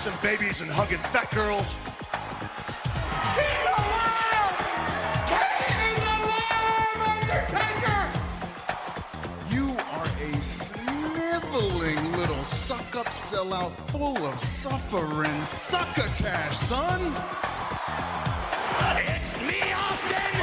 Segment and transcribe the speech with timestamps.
[0.00, 1.76] keep kissing babies and hugging fat girls.
[3.36, 4.56] He's alive!
[5.26, 8.02] Kane is alive, Undertaker!
[9.50, 17.14] You are a sniveling little suck-up sellout full of suffering succotash, son.
[18.96, 20.39] It's me, Austin!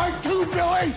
[0.00, 0.94] Are too tight too, Billy!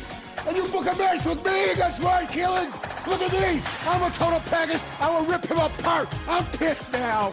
[0.48, 3.08] And you book a match with me against Ryan Keelan!
[3.08, 3.62] Look at me!
[3.86, 4.82] I'm a total package!
[5.00, 6.08] I will rip him apart!
[6.28, 7.32] I'm pissed now!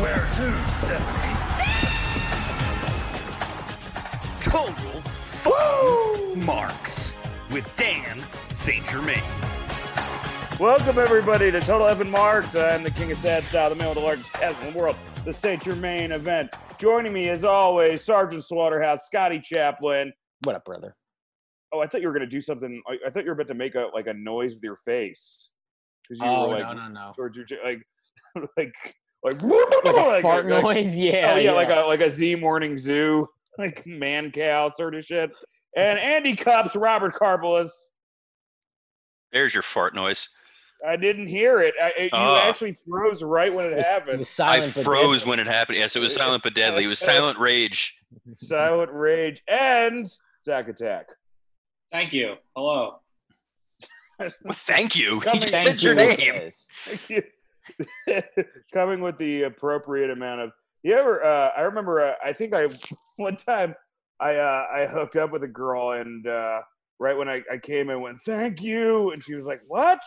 [0.00, 1.34] Where to, Stephanie?
[4.40, 7.14] Total fucking marks
[7.50, 8.84] with Dan St.
[8.86, 9.22] Germain.
[10.58, 12.54] Welcome everybody to Total F and Marks.
[12.54, 14.96] I'm the king of sad style, the man with the largest chest in the world,
[15.24, 16.50] the Saint Germain event.
[16.78, 20.12] Joining me as always, Sergeant Slaughterhouse, Scotty Chaplin.
[20.44, 20.94] What up, brother?
[21.74, 22.80] Oh, I thought you were gonna do something.
[22.88, 25.50] I, I thought you were about to make a like a noise with your face
[26.08, 27.12] because you Oh were like no, no, no!
[27.16, 27.82] towards your like
[28.56, 28.74] like
[29.24, 32.76] like Like a fart like- noise, yeah, oh yeah, like a like a Z morning
[32.76, 33.26] zoo,
[33.58, 35.30] like Mancow sort of shit.
[35.76, 37.70] And Andy Cups, Robert Karpelis.
[39.32, 40.28] There's your fart noise.
[40.86, 41.74] I didn't hear it.
[41.82, 42.42] I, it- you Oh.
[42.44, 44.14] actually froze right when it It was, happened.
[44.14, 44.74] it was I silent.
[44.74, 45.30] but froze deadly.
[45.30, 45.78] when it happened.
[45.78, 46.84] Yes, it was silent but deadly.
[46.84, 47.98] It was silent rage.
[48.38, 50.06] Silent Rage and
[50.46, 51.06] Zack Attack.
[51.94, 52.34] Thank you.
[52.56, 52.98] Hello.
[54.18, 55.20] Well, thank you.
[55.20, 56.50] He Coming- just Thank said your you, name.
[57.06, 57.22] guys.
[58.74, 60.50] Coming with the appropriate amount of.
[60.82, 61.24] You ever?
[61.24, 62.04] Uh, I remember.
[62.04, 62.66] Uh, I think I
[63.16, 63.76] one time
[64.18, 66.62] I uh, I hooked up with a girl and uh,
[66.98, 70.00] right when I, I came in went thank you and she was like what?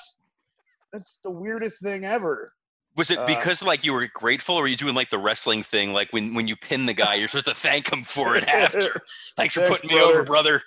[0.91, 2.51] That's the weirdest thing ever.
[2.97, 5.63] Was it Uh, because like you were grateful, or were you doing like the wrestling
[5.63, 8.43] thing, like when when you pin the guy, you're supposed to thank him for it
[8.49, 8.99] after?
[9.37, 10.61] Thanks for Thanks, putting me over, brother.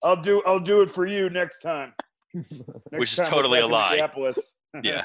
[0.00, 0.16] Brother.
[0.16, 1.92] I'll do I'll do it for you next time.
[2.34, 2.50] Next
[2.90, 4.08] Which is time totally a lie.
[4.82, 5.04] Yeah.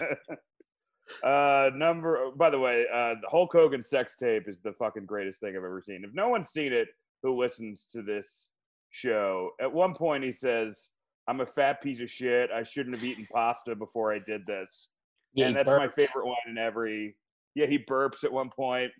[1.24, 2.32] uh, number.
[2.36, 5.64] By the way, uh, the Hulk Hogan sex tape is the fucking greatest thing I've
[5.64, 6.04] ever seen.
[6.04, 6.90] If no one's seen it,
[7.24, 8.50] who listens to this
[8.90, 9.52] show?
[9.62, 10.90] At one point, he says,
[11.30, 12.52] "I'm a fat piece of shit.
[12.52, 14.90] I shouldn't have eaten pasta before I did this."
[15.34, 17.16] Yeah, and he that's my favorite one in every.
[17.56, 18.92] Yeah, he burps at one point.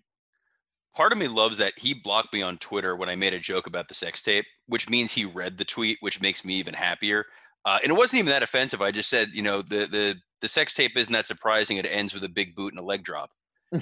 [0.94, 3.66] Part of me loves that he blocked me on Twitter when I made a joke
[3.66, 7.24] about the sex tape, which means he read the tweet, which makes me even happier.
[7.64, 8.82] Uh, and it wasn't even that offensive.
[8.82, 11.76] I just said, you know, the the the sex tape isn't that surprising.
[11.76, 13.30] It ends with a big boot and a leg drop.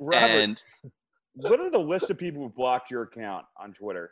[0.00, 0.62] Robert, And
[1.34, 4.10] what are the list of people who blocked your account on Twitter?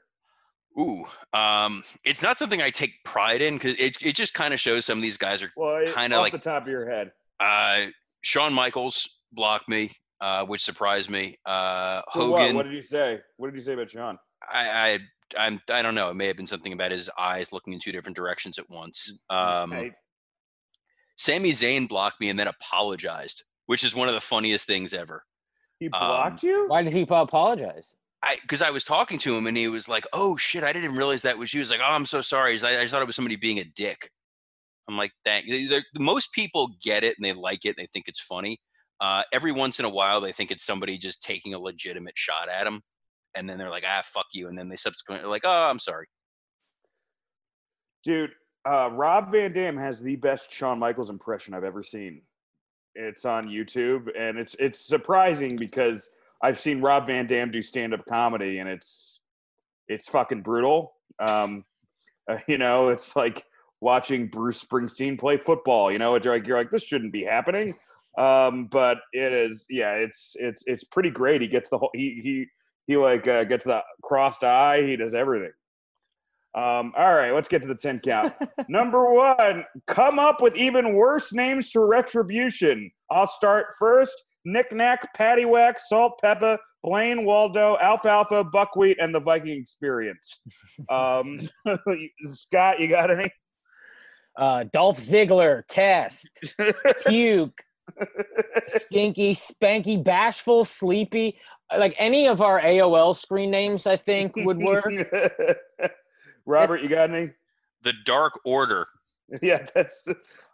[0.78, 4.60] ooh, um, it's not something I take pride in because it it just kind of
[4.60, 7.12] shows some of these guys are Well, Kinda like- the top of your head.
[7.40, 7.86] Uh,
[8.20, 11.37] Shawn Michaels blocked me, uh, which surprised me.
[11.47, 12.41] Uh, For what?
[12.41, 13.21] Hogan, What did you say?
[13.37, 14.19] What did you say about Sean?
[14.53, 14.99] I,
[15.37, 16.10] I, I'm, I don't know.
[16.10, 19.21] It may have been something about his eyes looking in two different directions at once.
[19.31, 19.93] Um, Right.
[21.16, 25.25] Sami Zayn blocked me and then apologized, which is one of the funniest things ever.
[25.81, 26.69] He um, blocked you?
[26.69, 27.94] Why did he apologize?
[28.22, 30.94] I, because I was talking to him and he was like, "Oh shit, I didn't
[30.97, 32.53] realize that was you." He was like, "Oh, I'm so sorry.
[32.53, 34.10] He's like, I just thought it was somebody being a dick."
[34.88, 38.09] I'm like, "Thank." they're- Most people get it and they like it and they think
[38.09, 38.59] it's funny.
[39.00, 42.48] Uh, every once in a while, they think it's somebody just taking a legitimate shot
[42.48, 42.82] at them,
[43.34, 46.06] and then they're like, "Ah, fuck you," and then they subsequently like, "Oh, I'm sorry."
[48.04, 48.30] Dude,
[48.66, 52.22] uh, Rob Van Dam has the best Shawn Michaels impression I've ever seen.
[52.94, 56.08] It's on YouTube, and it's it's surprising because
[56.42, 59.20] I've seen Rob Van Dam do stand up comedy, and it's
[59.88, 60.94] it's fucking brutal.
[61.18, 61.64] Um,
[62.30, 63.44] uh, you know, it's like
[63.80, 65.92] watching Bruce Springsteen play football.
[65.92, 67.74] You know, it's like you're like this shouldn't be happening,
[68.19, 69.66] um, but it is.
[69.69, 71.41] Yeah, it's it's it's pretty great.
[71.41, 72.47] He gets the whole he he
[72.87, 74.82] he like uh, gets the crossed eye.
[74.82, 75.53] He does everything.
[76.54, 78.33] Um, all right, let's get to the 10 count.
[78.68, 82.91] Number one, come up with even worse names for retribution.
[83.10, 84.24] I'll start first.
[84.47, 90.41] Knick Knack, Paddywhack, Salt Pepper, Blaine, Waldo, Alfalfa, Buckwheat, and the Viking Experience.
[90.89, 91.41] Um,
[92.24, 93.30] Scott, you got any?
[94.39, 96.30] Uh, Dolph Ziggler, test,
[97.07, 97.60] puke,
[98.69, 101.39] stinky, spanky, bashful, sleepy.
[101.77, 104.84] Like any of our AOL screen names, I think would work.
[106.47, 107.31] Robert, you got any?
[107.83, 108.87] The Dark Order.
[109.43, 110.07] Yeah, that's.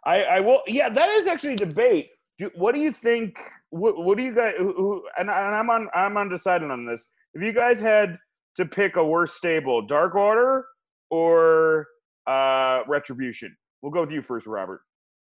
[0.03, 0.63] I I will.
[0.65, 2.09] Yeah, that is actually a debate.
[2.39, 3.37] Do, what do you think?
[3.69, 4.55] What, what do you guys?
[4.57, 5.89] Who, who, and, I- and I'm on.
[5.93, 7.05] I'm undecided on this.
[7.35, 8.17] If you guys had
[8.57, 10.65] to pick a worse stable, Dark Order
[11.11, 11.85] or
[12.25, 14.81] uh Retribution, we'll go with you first, Robert.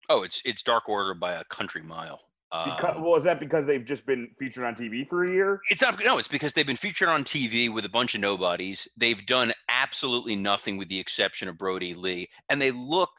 [0.10, 2.22] Oh, it's it's Dark Order by a country mile.
[2.50, 5.60] Because, Um, well, is that because they've just been featured on TV for a year?
[5.70, 8.88] It's not no, it's because they've been featured on TV with a bunch of nobodies.
[8.96, 13.10] They've done absolutely nothing with the exception of Brodie Lee, and they look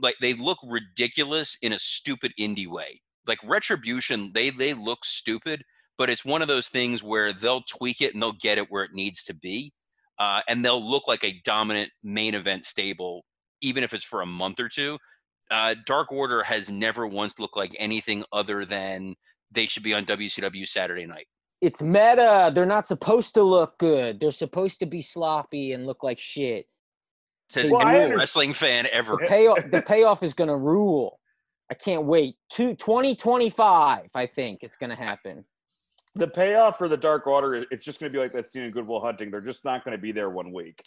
[0.00, 3.02] like they look ridiculous in a stupid indie way.
[3.26, 5.62] Like Retribution, they they look stupid,
[5.96, 8.82] but it's one of those things where they'll tweak it and they'll get it where
[8.82, 9.72] it needs to be,
[10.18, 13.24] uh, and they'll look like a dominant main event stable,
[13.60, 14.98] even if it's for a month or two.
[15.50, 19.16] Uh, Dark Order has never once looked like anything other than
[19.50, 21.26] they should be on WCW Saturday night.
[21.60, 22.50] It's meta.
[22.54, 24.20] They're not supposed to look good.
[24.20, 26.66] They're supposed to be sloppy and look like shit.
[27.50, 29.16] Says Well, I every under- wrestling fan ever.
[29.20, 31.18] The payoff, the payoff is gonna rule.
[31.70, 32.36] I can't wait.
[32.50, 35.44] Two, 2025, I think it's gonna happen.
[36.14, 38.70] the payoff for the Dark Order, it's just going to be like that scene in
[38.72, 39.30] Good Will Hunting.
[39.30, 40.82] They're just not going to be there one week,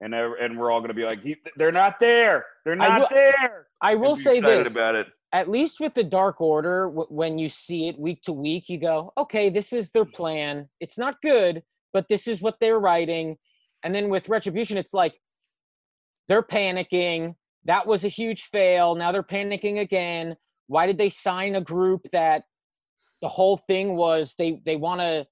[0.00, 1.20] and and we're all going to be like,
[1.56, 2.46] they're not there.
[2.64, 3.66] They're I not will- there.
[3.80, 5.06] I will say this: about it.
[5.32, 8.78] at least with the Dark Order, w- when you see it week to week, you
[8.78, 10.12] go, okay, this is their hmm.
[10.12, 10.68] plan.
[10.80, 11.62] It's not good,
[11.92, 13.36] but this is what they're writing.
[13.82, 15.14] And then with Retribution, it's like
[16.26, 17.34] they're panicking.
[17.64, 18.94] That was a huge fail.
[18.94, 20.36] Now they're panicking again.
[20.66, 22.42] Why did they sign a group that
[23.20, 25.26] the whole thing was they they want to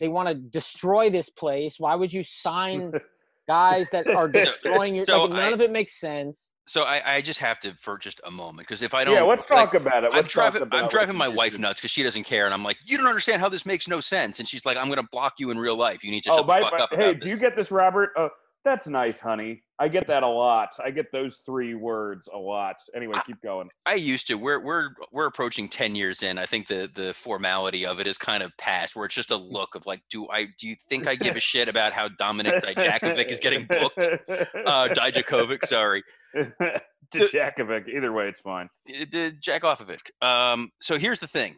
[0.00, 1.76] they want to destroy this place?
[1.78, 2.92] Why would you sign
[3.48, 5.04] guys that are destroying your?
[5.06, 6.50] So like, none I- of it makes sense.
[6.66, 9.22] So I, I just have to for just a moment because if I don't, Yeah,
[9.24, 10.06] let's like, talk about it.
[10.06, 10.62] I'm Let's talk driving.
[10.62, 13.06] about I'm driving my wife nuts because she doesn't care, and I'm like, you don't
[13.06, 14.38] understand how this makes no sense.
[14.38, 16.02] And she's like, I'm gonna block you in real life.
[16.02, 17.54] You need to Oh, shut my, the fuck my- up hey, about do you get
[17.54, 18.10] this, Robert?
[18.16, 18.28] Uh,
[18.64, 19.62] that's nice, honey.
[19.80, 20.68] I get that a lot.
[20.84, 22.76] I get those three words a lot.
[22.94, 23.68] Anyway, keep going.
[23.86, 24.34] I used to.
[24.36, 26.38] We're we're we're approaching ten years in.
[26.38, 29.36] I think the the formality of it is kind of past, where it's just a
[29.36, 32.62] look of like, do I do you think I give a shit about how Dominic
[32.62, 34.06] Dijakovic is getting booked?
[34.64, 36.02] Uh, Dijakovic, sorry.
[37.14, 37.88] Dijakovic.
[37.88, 38.68] Either way, it's fine.
[38.86, 40.00] d- d- jack off of it.
[40.22, 41.56] Um, so here's the thing.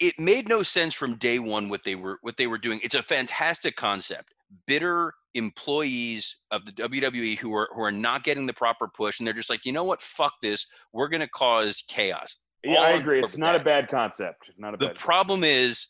[0.00, 2.80] It made no sense from day one what they were what they were doing.
[2.82, 4.33] It's a fantastic concept.
[4.66, 9.26] Bitter employees of the WWE who are who are not getting the proper push, and
[9.26, 10.66] they're just like, you know what, fuck this.
[10.92, 12.38] We're gonna cause chaos.
[12.62, 13.20] Yeah, All I agree.
[13.20, 14.50] It's not a bad concept.
[14.56, 15.88] Not a The problem is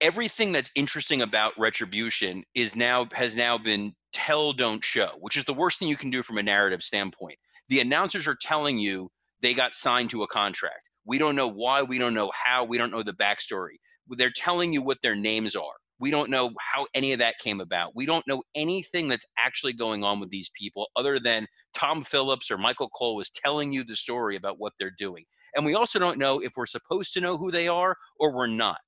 [0.00, 5.44] everything that's interesting about retribution is now has now been tell don't show, which is
[5.44, 7.38] the worst thing you can do from a narrative standpoint.
[7.68, 9.10] The announcers are telling you
[9.40, 10.90] they got signed to a contract.
[11.06, 13.76] We don't know why, we don't know how, we don't know the backstory.
[14.08, 15.74] They're telling you what their names are.
[16.00, 17.94] We don't know how any of that came about.
[17.94, 22.50] We don't know anything that's actually going on with these people other than Tom Phillips
[22.50, 25.24] or Michael Cole was telling you the story about what they're doing.
[25.54, 28.46] And we also don't know if we're supposed to know who they are or we're
[28.46, 28.78] not.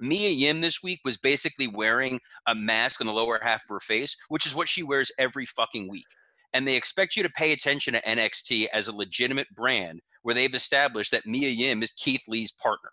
[0.00, 3.80] Mia Yim this week was basically wearing a mask on the lower half of her
[3.80, 6.06] face, which is what she wears every fucking week.
[6.52, 10.54] And they expect you to pay attention to NXT as a legitimate brand where they've
[10.54, 12.90] established that Mia Yim is Keith Lee's partner,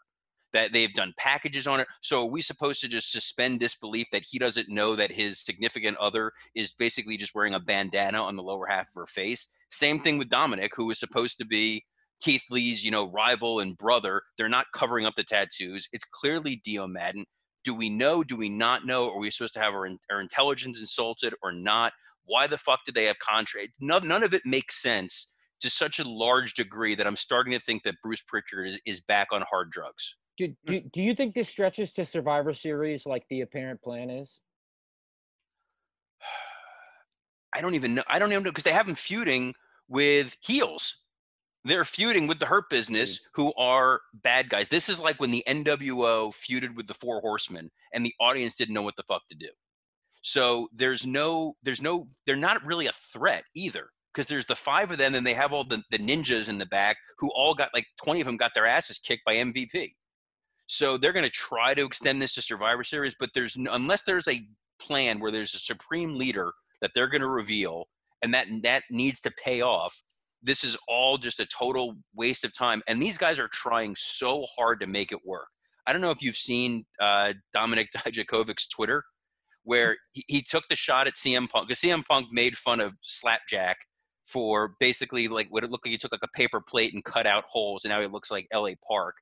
[0.54, 1.88] that they've done packages on it.
[2.02, 5.98] So are we supposed to just suspend disbelief that he doesn't know that his significant
[5.98, 9.54] other is basically just wearing a bandana on the lower half of her face?
[9.70, 11.84] Same thing with Dominic, who is supposed to be
[12.22, 14.22] Keith Lee's, you know, rival and brother.
[14.38, 15.88] They're not covering up the tattoos.
[15.92, 17.26] It's clearly Dio Maddin.
[17.64, 18.24] Do we know?
[18.24, 19.10] Do we not know?
[19.10, 21.94] Are we supposed to have our, our intelligence insulted or not?
[22.26, 23.74] Why the fuck did they have contract?
[23.80, 27.60] None, none of it makes sense to such a large degree that I'm starting to
[27.60, 30.16] think that Bruce Pritchard is, is back on hard drugs.
[30.38, 30.54] Do, hmm.
[30.66, 34.40] do, do you think this stretches to Survivor Series like the apparent plan is?
[37.54, 38.04] I don't even know.
[38.08, 39.56] I don't even know because they have them feuding
[39.88, 41.04] with heels.
[41.64, 44.70] They're feuding with the Hurt Business, who are bad guys.
[44.70, 48.74] This is like when the NWO feuded with the Four Horsemen, and the audience didn't
[48.74, 49.50] know what the fuck to do.
[50.22, 54.92] So there's no, there's no, they're not really a threat either because there's the five
[54.92, 57.70] of them, and they have all the, the ninjas in the back who all got
[57.74, 59.94] like 20 of them got their asses kicked by MVP.
[60.68, 64.28] So they're going to try to extend this to Survivor Series, but there's unless there's
[64.28, 64.46] a
[64.80, 67.88] plan where there's a supreme leader that they're going to reveal,
[68.22, 70.00] and that that needs to pay off.
[70.44, 74.46] This is all just a total waste of time, and these guys are trying so
[74.58, 75.48] hard to make it work.
[75.88, 79.04] I don't know if you've seen uh, Dominic Dijakovic's Twitter,
[79.64, 82.94] where he, he took the shot at CM Punk because CM Punk made fun of
[83.02, 83.78] Slapjack
[84.26, 87.26] for basically like what it looked like he took like a paper plate and cut
[87.26, 88.76] out holes, and now he looks like L.A.
[88.88, 89.16] Park.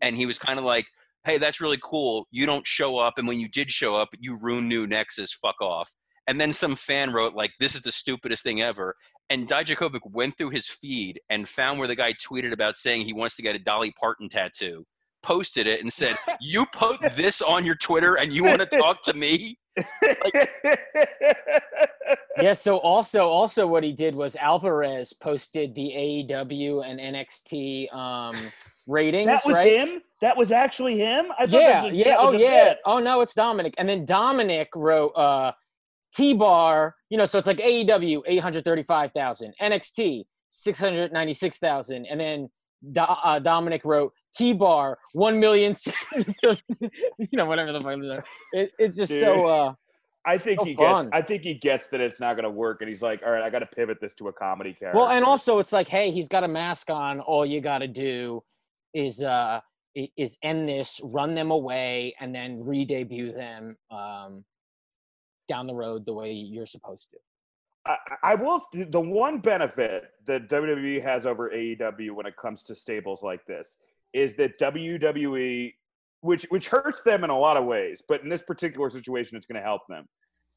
[0.00, 0.86] And he was kind of like,
[1.24, 2.26] "Hey, that's really cool.
[2.30, 5.32] You don't show up, and when you did show up, you ruined New Nexus.
[5.32, 5.90] Fuck off."
[6.26, 8.94] And then some fan wrote like, "This is the stupidest thing ever."
[9.30, 13.12] And Dijakovic went through his feed and found where the guy tweeted about saying he
[13.12, 14.84] wants to get a Dolly Parton tattoo,
[15.22, 19.02] posted it, and said, "You put this on your Twitter, and you want to talk
[19.02, 19.56] to me?"
[22.40, 22.52] yeah.
[22.52, 25.92] So also, also what he did was Alvarez posted the
[26.28, 28.34] AEW and NXT um,
[28.90, 29.26] ratings.
[29.26, 29.72] that was right?
[29.72, 30.02] him.
[30.20, 31.26] That was actually him.
[31.38, 32.16] I thought Yeah, that was a, yeah.
[32.18, 32.64] Oh, yeah.
[32.64, 32.78] bit.
[32.84, 33.74] Oh no, it's Dominic.
[33.78, 35.52] And then Dominic wrote, uh,
[36.14, 40.78] T Bar, you know, so it's like AEW eight hundred thirty five thousand, NXT six
[40.78, 42.50] hundred ninety six thousand, and then
[42.92, 46.60] Do- uh, Dominic wrote T Bar one million six hundred,
[47.18, 48.26] you know, whatever the fuck.
[48.52, 49.46] it it's just so.
[49.46, 49.74] Uh
[50.24, 51.08] I think So he gets.
[51.12, 53.42] I think he gets that it's not going to work, and he's like, "All right,
[53.42, 56.10] I got to pivot this to a comedy character." Well, and also it's like, hey,
[56.10, 57.20] he's got a mask on.
[57.20, 58.42] All you got to do
[58.94, 59.60] is uh
[59.94, 64.44] is end this, run them away, and then re-debut them um
[65.48, 67.18] down the road the way you're supposed to.
[67.86, 68.62] I, I will.
[68.72, 73.78] The one benefit that WWE has over AEW when it comes to stables like this
[74.12, 75.72] is that WWE,
[76.20, 79.46] which which hurts them in a lot of ways, but in this particular situation, it's
[79.46, 80.06] going to help them.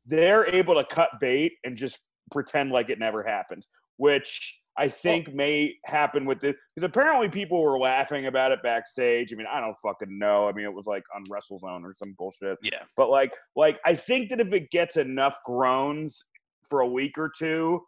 [0.05, 1.99] They're able to cut bait and just
[2.31, 3.65] pretend like it never happened,
[3.97, 9.31] which I think may happen with this because apparently people were laughing about it backstage.
[9.31, 10.47] I mean, I don't fucking know.
[10.47, 12.57] I mean, it was like on WrestleZone or some bullshit.
[12.63, 12.81] Yeah.
[12.95, 16.23] But like, like I think that if it gets enough groans
[16.67, 17.81] for a week or two,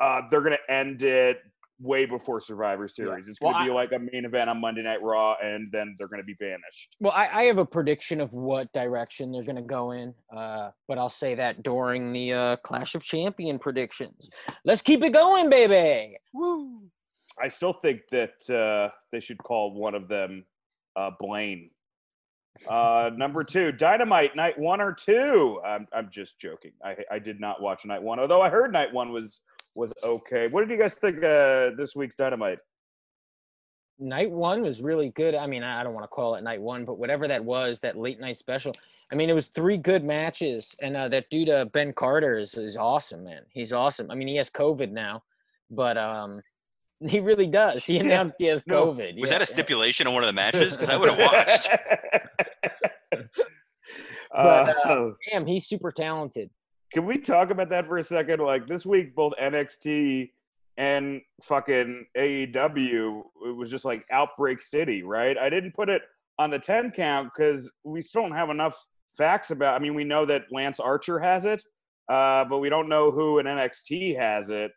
[0.00, 1.38] uh, they're gonna end it
[1.80, 3.28] way before Survivor Series.
[3.28, 6.08] It's gonna be I- like a main event on Monday Night Raw, and then they're
[6.08, 6.96] gonna be banished.
[7.00, 10.70] Well, I, I have a prediction of what direction they're going to go in, uh,
[10.88, 14.30] but I'll say that during the uh, Clash of Champion predictions.
[14.64, 16.16] Let's keep it going, baby.
[16.32, 16.82] Woo!
[17.40, 20.44] I still think that uh, they should call one of them
[20.96, 21.70] uh, Blaine.
[22.68, 25.60] Uh, number two, Dynamite, night one or two.
[25.64, 26.72] I'm, I'm just joking.
[26.84, 29.40] I, I did not watch night one, although I heard night one was
[29.76, 30.48] was okay.
[30.48, 32.58] What did you guys think uh, this week's Dynamite?
[33.98, 35.34] Night one was really good.
[35.34, 37.80] I mean, I I don't want to call it night one, but whatever that was,
[37.80, 38.72] that late night special.
[39.10, 42.54] I mean, it was three good matches, and uh, that dude uh, Ben Carter is
[42.54, 43.42] is awesome, man.
[43.50, 44.10] He's awesome.
[44.10, 45.22] I mean, he has COVID now,
[45.70, 46.42] but um,
[47.08, 47.86] he really does.
[47.86, 48.86] He announced he has No.
[48.92, 49.18] COVID.
[49.18, 49.54] Was Yeah, that a yeah.
[49.54, 50.74] stipulation on one of the matches?
[50.76, 51.68] Because I would have watched.
[54.32, 56.50] But, Uh, Damn, he's super talented.
[56.96, 58.40] Can we talk about that for a second?
[58.40, 60.30] Like this week, both NXT
[60.78, 65.36] and fucking AEW, it was just like Outbreak City, right?
[65.36, 66.00] I didn't put it
[66.38, 68.82] on the 10 count because we still don't have enough
[69.14, 71.62] facts about I mean, we know that Lance Archer has it,
[72.10, 74.70] uh, but we don't know who in NXT has it.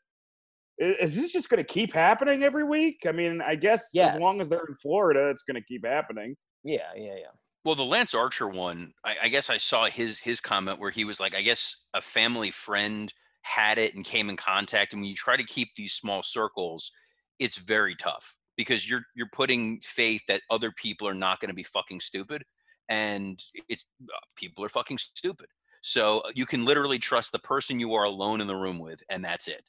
[0.78, 2.98] Is, Is this just going to keep happening every week?
[3.08, 4.16] I mean, I guess Yes.
[4.16, 6.36] as long as they're in Florida, it's going to keep happening.
[6.66, 7.32] Yeah, yeah, yeah.
[7.66, 11.04] Well, the Lance Archer one, I, I guess I saw his his comment where he
[11.04, 14.94] was like, I guess a family friend had it and came in contact.
[14.94, 16.92] And when you try to keep these small circles,
[17.38, 21.56] it's very tough because you're you're putting faith that other people are not going to
[21.56, 22.44] be fucking stupid,
[22.88, 25.48] and it's uh, people are fucking stupid.
[25.82, 29.24] So you can literally trust the person you are alone in the room with, and
[29.24, 29.64] that's it.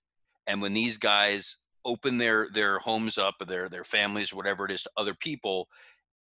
[0.47, 4.65] And when these guys open their their homes up, or their their families, or whatever
[4.65, 5.69] it is, to other people,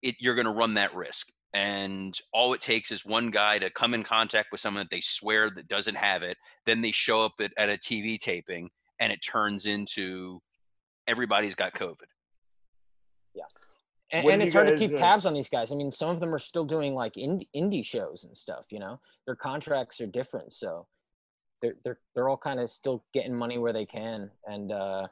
[0.00, 3.70] it you're going to run that risk and all it takes is one guy to
[3.70, 7.24] come in contact with someone that they swear that doesn't have it then they show
[7.24, 10.40] up at, at a tv taping and it turns into
[11.06, 12.06] everybody's got covid
[13.34, 13.44] Yeah.
[14.12, 15.70] And, and it's hard to keep uh, tabs on these guys.
[15.70, 18.66] I mean, some of them are still doing like indie, indie shows and stuff.
[18.70, 20.86] You know, their contracts are different, so
[21.62, 24.30] they're they're they're all kind of still getting money where they can.
[24.46, 25.08] And uh,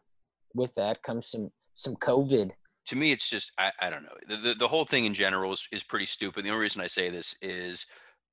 [0.54, 2.50] with that comes some some COVID.
[2.88, 5.52] To me it's just i, I don't know the, the, the whole thing in general
[5.52, 7.86] is, is pretty stupid the only reason i say this is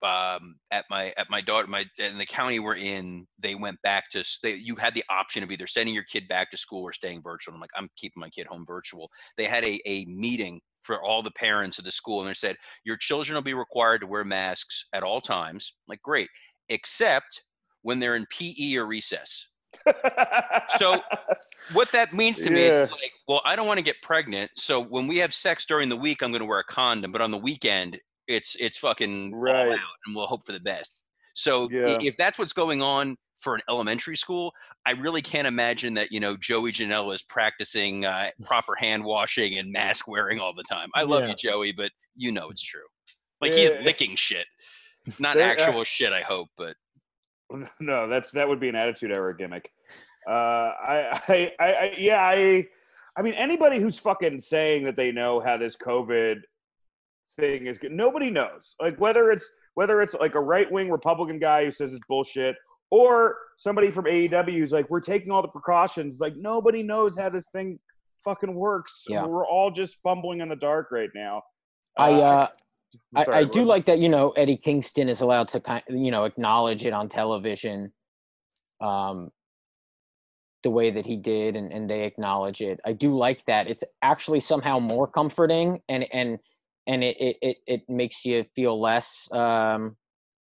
[0.04, 4.08] um, at my at my daughter my in the county we're in they went back
[4.12, 6.94] to they, you had the option of either sending your kid back to school or
[6.94, 9.10] staying virtual i'm like i'm keeping my kid home virtual.
[9.36, 12.58] They had a, a meeting for all the parents of the school and they said
[12.84, 15.74] your children will be required to wear masks at all times.
[15.76, 16.30] I'm like great
[16.70, 17.44] except
[17.82, 19.48] when they're in pe or recess
[20.78, 21.02] So,
[21.74, 24.52] what that means to me is like, well, I don't want to get pregnant.
[24.56, 27.22] So when we have sex during the week, I'm going to wear a condom, but
[27.22, 29.72] on the weekend, it's it's fucking Right.
[29.72, 31.02] out, and we'll hope for the best.
[31.34, 31.98] So Yeah.
[32.02, 34.54] if that's what's going on for an elementary school,
[34.86, 39.58] I really can't imagine that you know Joey Janela is practicing uh, proper hand washing
[39.58, 40.90] and mask wearing all the time.
[40.96, 41.30] I love Yeah.
[41.30, 42.82] you, Joey, but you know it's true.
[43.42, 44.46] Like he's licking shit,
[45.20, 46.14] not uh, actual shit.
[46.14, 46.76] I hope, but
[47.80, 49.70] no, that's that would be an attitude error gimmick.
[50.28, 52.66] Uh, I, I, I, yeah, I,
[53.16, 56.42] I mean, anybody who's fucking saying that they know how this COVID
[57.36, 58.76] thing is nobody knows.
[58.82, 62.56] Like whether it's whether it's like a right wing Republican guy who says it's bullshit,
[62.90, 66.20] or somebody from AEW who's like, we're taking all the precautions.
[66.20, 67.80] Like nobody knows how this thing
[68.24, 69.06] fucking works.
[69.08, 69.26] Yeah.
[69.26, 71.44] We're all just fumbling in the dark right now.
[71.98, 72.48] I uh,
[73.16, 74.00] I, I do like that.
[74.00, 77.94] You know, Eddie Kingston is allowed to kind, you know, acknowledge it on television,
[78.82, 79.30] um,
[80.64, 82.80] the way that he did, and and they acknowledge it.
[82.86, 83.68] I do like that.
[83.68, 86.40] It's actually somehow more comforting, and and
[86.88, 89.98] and it it it, it makes you feel less um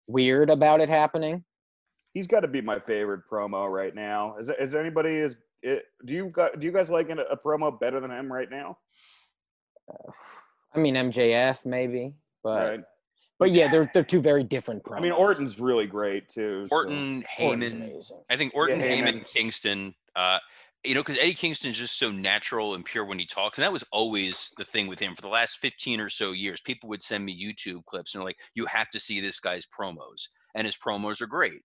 [0.07, 1.43] weird about it happening.
[2.13, 4.35] he's got to be my favorite promo right now.
[4.39, 7.77] Is is anybody is it, do you got do you guys like a, a promo
[7.79, 8.77] better than him right now?
[10.75, 12.79] I mean MJF maybe, but right.
[13.37, 14.83] but yeah, they're they're two very different.
[14.83, 14.97] Promos.
[14.97, 16.67] I mean Orton's really great too.
[16.71, 18.01] Orton, Orton's Heyman.
[18.29, 19.03] I think Orton, Heyman.
[19.03, 19.95] Heyman, Kingston.
[20.15, 20.39] Uh,
[20.85, 23.65] you know, because Eddie Kingston is just so natural and pure when he talks, and
[23.65, 26.61] that was always the thing with him for the last fifteen or so years.
[26.61, 29.65] People would send me YouTube clips and they're like, "You have to see this guy's
[29.65, 31.63] promos," and his promos are great.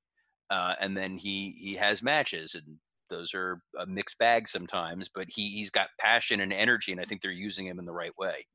[0.50, 2.78] Uh, and then he he has matches, and
[3.08, 5.08] those are a mixed bag sometimes.
[5.08, 7.92] But he he's got passion and energy, and I think they're using him in the
[7.92, 8.46] right way.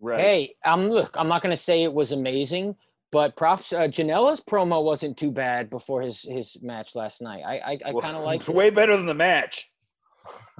[0.00, 0.20] Right.
[0.20, 2.76] Hey, um, look, I'm not going to say it was amazing,
[3.10, 3.72] but props.
[3.72, 7.42] Uh, Janela's promo wasn't too bad before his his match last night.
[7.46, 8.40] I I, I Well, kind of like.
[8.40, 9.68] it's way better than the match.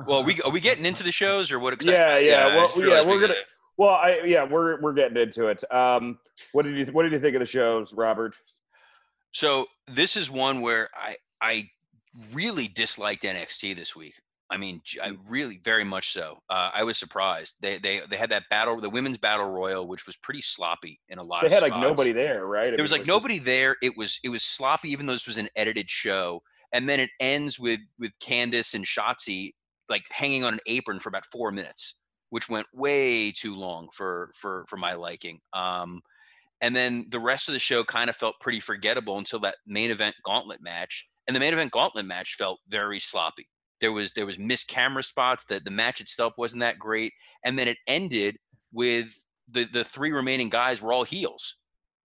[0.07, 1.79] Well, are we are we getting into the shows or what?
[1.79, 2.47] 'cause I- Yeah, yeah.
[2.47, 3.35] I Well, yeah, realized we we're gonna.
[3.35, 5.63] gotta- Well, I yeah, we're we're getting into it.
[5.73, 6.19] Um,
[6.53, 8.35] what did you what did you think of the shows, Robert?
[9.33, 11.71] So this is one where I I
[12.33, 14.15] really disliked NXT this week.
[14.51, 16.39] I mean, I really very much so.
[16.49, 17.57] Uh, I was surprised.
[17.61, 21.19] They they they had that battle, the women's battle royal, which was pretty sloppy in
[21.19, 22.69] a lot They of had like nobody there, right?
[22.69, 23.77] I There was like just- nobody there.
[23.83, 26.43] It was it was sloppy, even though this was an edited show.
[26.73, 29.53] And then it ends with with Candice and Shotzi
[29.89, 31.95] like hanging on an apron for about four minutes,
[32.31, 35.41] which went way too long for for for my liking.
[35.53, 36.01] Um,
[36.61, 39.91] and then the rest of the show kind of felt pretty forgettable until that main
[39.91, 41.07] event gauntlet match.
[41.27, 43.47] And the main event gauntlet match felt very sloppy.
[43.81, 45.45] There was there was missed camera spots.
[45.45, 47.13] That the match itself wasn't that great.
[47.45, 48.37] And then it ended
[48.73, 51.57] with the the three remaining guys were all heels.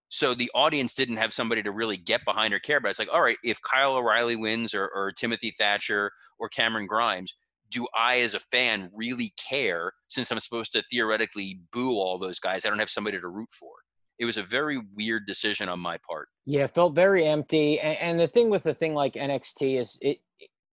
[0.09, 2.89] So the audience didn't have somebody to really get behind or care about.
[2.89, 7.33] It's like, all right, if Kyle O'Reilly wins or, or Timothy Thatcher or Cameron Grimes,
[7.71, 12.39] do I as a fan really care since I'm supposed to theoretically boo all those
[12.39, 12.63] guys?
[12.63, 13.71] I don't have somebody to root for.
[14.19, 16.29] It was a very weird decision on my part.
[16.45, 17.79] Yeah, felt very empty.
[17.79, 20.19] And, and the thing with a thing like NXT is it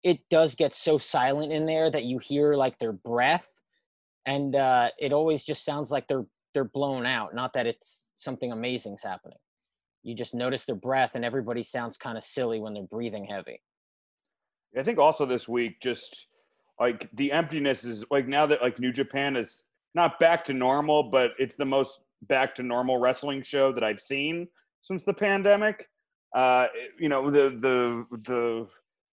[0.03, 3.51] it does get so silent in there that you hear like their breath,
[4.27, 7.35] and uh, it always just sounds like they're they're blown out.
[7.35, 9.39] Not that it's something amazing's happening.
[10.03, 13.61] You just notice their breath, and everybody sounds kind of silly when they're breathing heavy.
[14.77, 16.27] I think also this week, just
[16.79, 19.63] like the emptiness is like now that like New Japan is
[19.95, 24.01] not back to normal, but it's the most back to normal wrestling show that I've
[24.01, 24.49] seen
[24.81, 25.89] since the pandemic.
[26.35, 26.67] Uh,
[26.99, 28.69] you know, the the the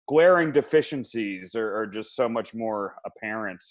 [0.09, 3.63] glaring deficiencies are, are just so much more apparent.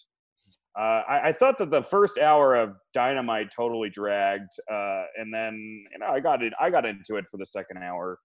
[0.78, 5.56] Uh, I, I thought that the first hour of Dynamite totally dragged, uh, and then
[5.91, 6.54] you know I got it.
[6.60, 8.19] I got into it for the second hour.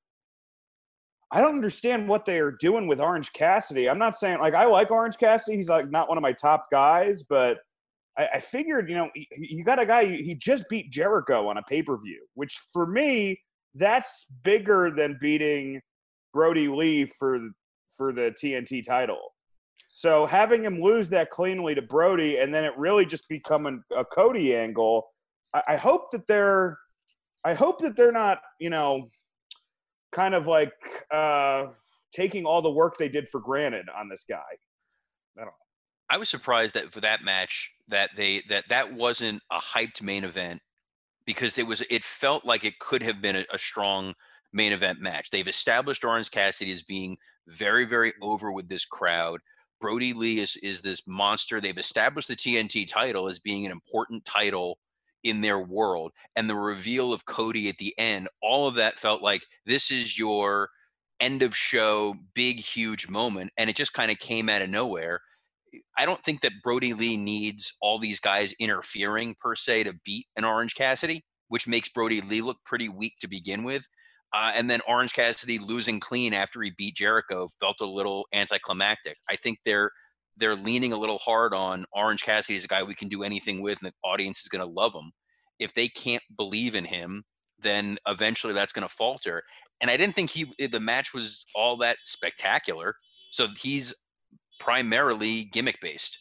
[1.34, 3.88] I don't understand what they are doing with Orange Cassidy.
[3.88, 5.56] I'm not saying like I like Orange Cassidy.
[5.56, 7.56] He's like not one of my top guys, but
[8.18, 10.04] I, I figured you know you got a guy.
[10.04, 13.40] He just beat Jericho on a pay per view, which for me
[13.74, 15.80] that's bigger than beating
[16.34, 17.38] Brodie Lee for
[17.96, 19.32] for the TNT title.
[19.88, 24.04] So having him lose that cleanly to Brodie and then it really just becoming a
[24.04, 25.08] Cody angle,
[25.54, 26.78] I, I hope that they're
[27.44, 29.08] I hope that they're not, you know,
[30.12, 30.72] kind of like
[31.12, 31.66] uh
[32.14, 34.40] taking all the work they did for granted on this guy.
[35.36, 35.52] I don't know.
[36.08, 40.24] I was surprised that for that match that they that that wasn't a hyped main
[40.24, 40.60] event
[41.26, 44.14] because it was it felt like it could have been a, a strong
[44.52, 45.30] main event match.
[45.30, 47.16] They've established Orange Cassidy as being
[47.48, 49.40] very very over with this crowd.
[49.80, 51.60] Brodie Lee is is this monster.
[51.60, 54.78] They've established the TNT title as being an important title
[55.24, 59.22] in their world and the reveal of Cody at the end all of that felt
[59.22, 60.68] like this is your
[61.20, 65.20] end of show big huge moment and it just kind of came out of nowhere
[65.96, 70.26] I don't think that Brodie Lee needs all these guys interfering per se to beat
[70.36, 73.86] an Orange Cassidy, which makes Brodie Lee look pretty weak to begin with.
[74.34, 79.16] Uh, and then Orange Cassidy losing clean after he beat Jericho felt a little anticlimactic.
[79.30, 79.90] I think they're
[80.38, 83.60] they're leaning a little hard on Orange Cassidy as a guy we can do anything
[83.60, 85.12] with, and the audience is going to love him.
[85.58, 87.24] If they can't believe in him,
[87.58, 89.42] then eventually that's going to falter.
[89.80, 92.94] And I didn't think he the match was all that spectacular.
[93.30, 93.94] So he's
[94.60, 96.18] primarily gimmick based.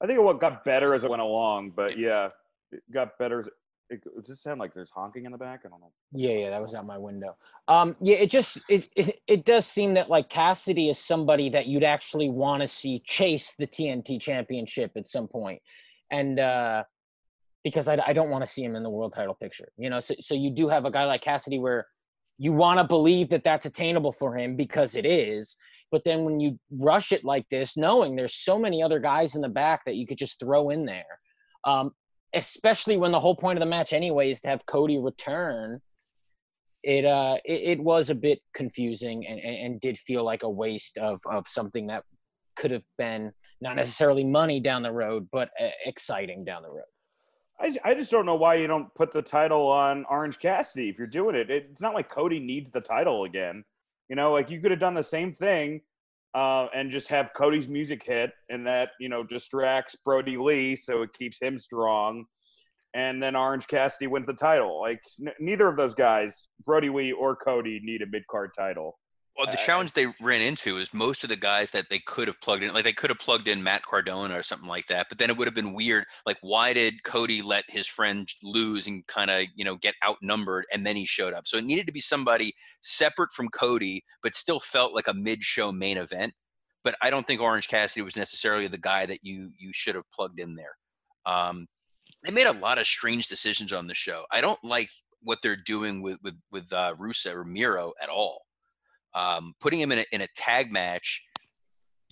[0.00, 2.28] I think it got better as it went along, but yeah,
[2.72, 3.44] it got better.
[3.92, 5.60] It, does it sound like there's honking in the back?
[5.66, 5.92] I don't know.
[6.12, 7.36] Yeah, yeah, that was out my window.
[7.68, 11.66] Um, yeah, it just it, it it does seem that like Cassidy is somebody that
[11.66, 15.28] you'd actually want to see chase the TNT championship at some.
[16.10, 16.84] And uh
[17.64, 20.00] because I, I don't want to see him in the world title picture, you know.
[20.00, 21.86] So so you do have a guy like Cassidy where
[22.38, 25.56] you want to believe that that's attainable for him because it is.
[25.90, 29.42] But then when you rush it like this, knowing there's so many other guys in
[29.42, 31.04] the back that you could just throw in there,
[31.64, 31.92] um,
[32.34, 35.80] especially when the whole point of the match anyway is to have Cody return.
[36.82, 40.50] it uh it, it was a bit confusing and, and, and did feel like a
[40.50, 42.04] waste of of something that
[42.56, 46.84] could have been not necessarily money down the road, but uh, exciting down the road.
[47.60, 50.98] I, I just don't know why you don't put the title on Orange Cassidy if
[50.98, 51.48] you're doing it.
[51.48, 53.64] It's not like Cody needs the title again.
[54.08, 55.80] You know, like you could have done the same thing
[56.34, 61.02] uh, and just have Cody's music hit, and that you know distracts Brodie Lee, so
[61.02, 62.24] it keeps him strong.
[62.94, 64.80] And then Orange Cassidy wins the title.
[64.80, 68.98] Like n- neither of those guys, Brodie Lee or Cody, need a mid card title.
[69.36, 72.28] Well, the Uh, challenge they ran into is most of the guys that they could
[72.28, 75.08] have plugged in, like they could have plugged in Matt Cardona or something like that,
[75.08, 76.04] but then it would have been weird.
[76.26, 80.66] Like, why did Cody let his friend lose and kind of, you know, get outnumbered
[80.70, 81.46] and then he showed up?
[81.46, 85.42] So it needed to be somebody separate from Cody, but still felt like a mid
[85.42, 86.34] show main event.
[86.84, 90.10] But I don't think Orange Cassidy was necessarily the guy that you you should have
[90.12, 90.76] plugged in there.
[91.24, 91.68] Um,
[92.22, 94.26] they made a lot of strange decisions on the show.
[94.30, 94.90] I don't like
[95.22, 98.42] what they're doing with with with uh, Rusev or Miro at all
[99.14, 101.22] um, putting him in a, in a tag match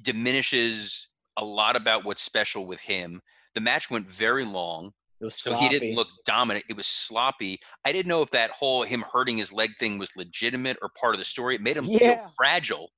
[0.02, 3.20] diminishes a lot about what's special with him.
[3.54, 4.92] The match went very long,
[5.30, 6.64] so he didn't look dominant.
[6.68, 7.58] It was sloppy.
[7.84, 11.14] I didn't know if that whole him hurting his leg thing was legitimate or part
[11.14, 11.54] of the story.
[11.56, 11.98] It made him feel
[12.36, 12.90] fragile.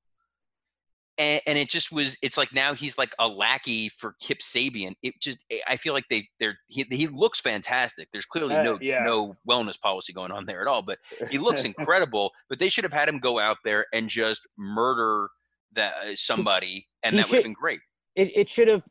[1.19, 2.17] And, and it just was.
[2.23, 4.95] It's like now he's like a lackey for Kip Sabian.
[5.03, 5.45] It just.
[5.69, 6.27] I feel like they.
[6.41, 6.59] They're.
[6.69, 8.09] He, he looks fantastic.
[8.13, 9.03] There's clearly Uh, no yeah.
[9.05, 10.83] no wellness policy going on there at all.
[10.83, 10.99] But
[11.31, 12.31] he looks incredible.
[12.49, 15.29] But they should have had him go out there and just murder
[15.73, 17.81] that uh, somebody, and he that would have been great.
[18.15, 18.83] it, it should have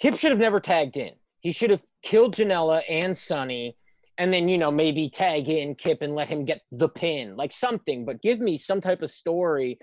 [0.00, 1.12] Kip should have never tagged in.
[1.40, 3.76] He should have killed Janela and Sonny
[4.18, 7.52] and then, you know, maybe tag in Kip and let him get the pin, like
[7.52, 9.78] something, but give me some type of story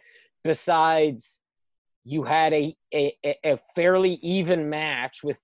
[0.48, 1.42] besides
[2.04, 5.40] you had a a, a- fairly even match with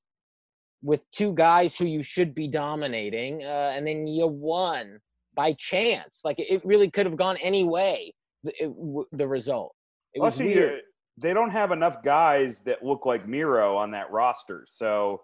[0.82, 5.00] with two guys who you should be dominating, uh, and then you won
[5.36, 6.22] by chance.
[6.26, 8.14] Like it really could have gone any way.
[8.44, 8.72] The, it,
[9.14, 9.74] the result.
[10.14, 10.82] It was Also, weird.
[11.18, 14.64] they don't have enough guys that look like Miro on that roster.
[14.68, 15.22] So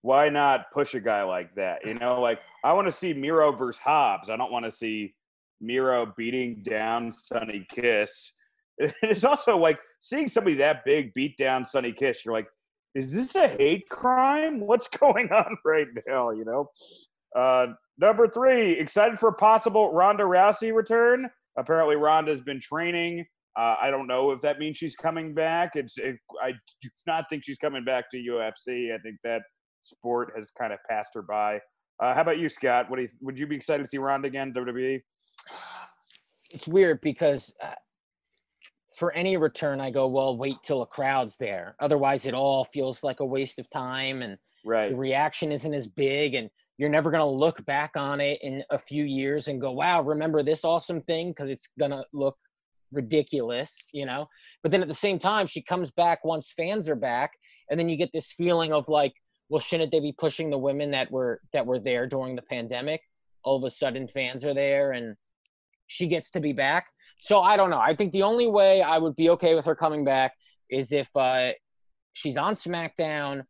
[0.00, 1.84] why not push a guy like that?
[1.84, 4.30] You know, like I want to see Miro versus Hobbs.
[4.30, 5.14] I don't want to see
[5.60, 8.32] Miro beating down Sonny Kiss.
[9.02, 12.24] It's also like seeing somebody that big beat down Sonny Kiss.
[12.24, 12.48] You're like,
[12.94, 14.60] is this a hate crime?
[14.60, 16.30] What's going on right now?
[16.30, 16.70] You know.
[17.36, 21.28] Uh, number three, excited for a possible Ronda Rousey return.
[21.58, 23.24] Apparently, Ronda's been training.
[23.58, 25.72] Uh, I don't know if that means she's coming back.
[25.74, 25.98] It's.
[25.98, 28.94] It, I do not think she's coming back to UFC.
[28.94, 29.42] I think that
[29.82, 31.56] sport has kind of passed her by.
[32.02, 32.88] Uh, how about you, Scott?
[32.88, 35.00] What do you, would you be excited to see Ronda again, WWE?
[36.52, 37.72] it's weird because uh,
[38.96, 41.76] for any return, I go, well, wait till a crowd's there.
[41.80, 44.90] Otherwise, it all feels like a waste of time, and Right.
[44.90, 48.78] the reaction isn't as big, and you're never gonna look back on it in a
[48.78, 51.30] few years and go, wow, remember this awesome thing?
[51.30, 52.38] Because it's gonna look
[52.92, 54.28] ridiculous, you know.
[54.62, 57.32] But then at the same time, she comes back once fans are back,
[57.70, 59.14] and then you get this feeling of like,
[59.48, 63.02] well, shouldn't they be pushing the women that were that were there during the pandemic?
[63.44, 65.16] All of a sudden, fans are there, and
[65.86, 66.86] she gets to be back.
[67.22, 67.78] So I don't know.
[67.78, 70.32] I think the only way I would be okay with her coming back
[70.68, 71.52] is if uh,
[72.14, 73.44] she's on SmackDown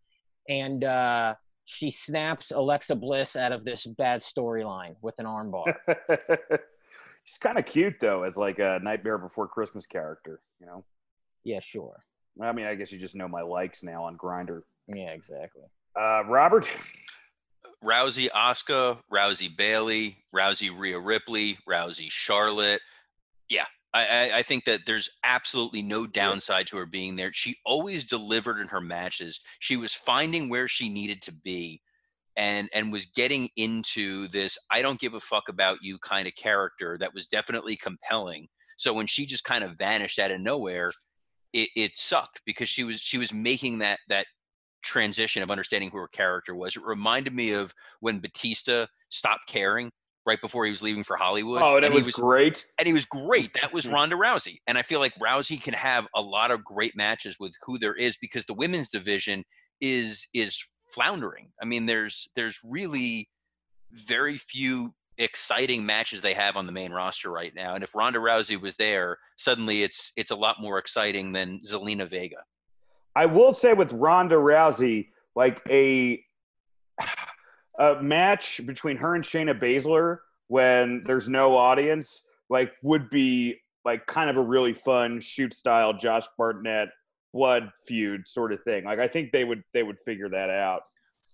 [0.46, 5.74] and uh, she snaps Alexa Bliss out of this bad storyline with an armbar.
[7.24, 10.40] She's kind of cute though, as like a Nightmare Before Christmas character.
[10.60, 10.84] You know.
[11.44, 12.04] yeah, sure.
[12.42, 14.62] I mean, I guess you just know my likes now on Grindr.
[14.86, 15.62] Yeah, exactly.
[15.98, 16.68] Uh, Robert.
[17.82, 22.82] Rousey Asuka, Rousey Bayley, Rousey Rhea Ripley, Rousey Charlotte.
[23.52, 27.30] Yeah, I, I, think that there's absolutely no downside to her being there.
[27.34, 29.40] She always delivered in her matches.
[29.58, 31.82] She was finding where she needed to be
[32.34, 36.34] and and was getting into this I don't give a fuck about you kind of
[36.34, 38.48] character that was definitely compelling.
[38.78, 40.90] So when she just kind of vanished out of nowhere,
[41.52, 44.24] it, it sucked because she was she was making that that
[44.82, 46.74] transition of understanding who her character was.
[46.74, 49.90] It reminded me of when Batista stopped caring
[50.26, 51.62] right before he was leaving for Hollywood.
[51.62, 52.64] Oh, that and was, he was great.
[52.78, 53.54] and he was great.
[53.60, 53.94] That was mm-hmm.
[53.94, 54.58] Ronda Rousey.
[54.66, 57.94] And I feel like Rousey can have a lot of great matches with who there
[57.94, 59.44] is because the women's division
[59.80, 61.48] is is floundering.
[61.60, 63.28] I mean, there's there's really
[63.90, 67.74] very few exciting matches they have on the main roster right now.
[67.74, 72.08] And if Ronda Rousey was there, suddenly it's it's a lot more exciting than Zelina
[72.08, 72.44] Vega.
[73.14, 76.22] I will say with Ronda Rousey, like a
[77.78, 84.06] a match between her and Shayna Baszler when there's no audience, like would be like
[84.06, 86.88] kind of a really fun shoot style Josh Barnett
[87.32, 88.84] blood feud sort of thing.
[88.84, 90.82] Like I think they would they would figure that out.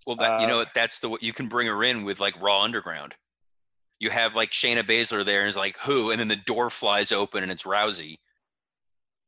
[0.07, 2.63] Well, that, you Uh, know, that's the you can bring her in with like Raw
[2.63, 3.15] Underground.
[3.99, 7.11] You have like Shayna Baszler there, and it's like who, and then the door flies
[7.11, 8.17] open, and it's Rousey.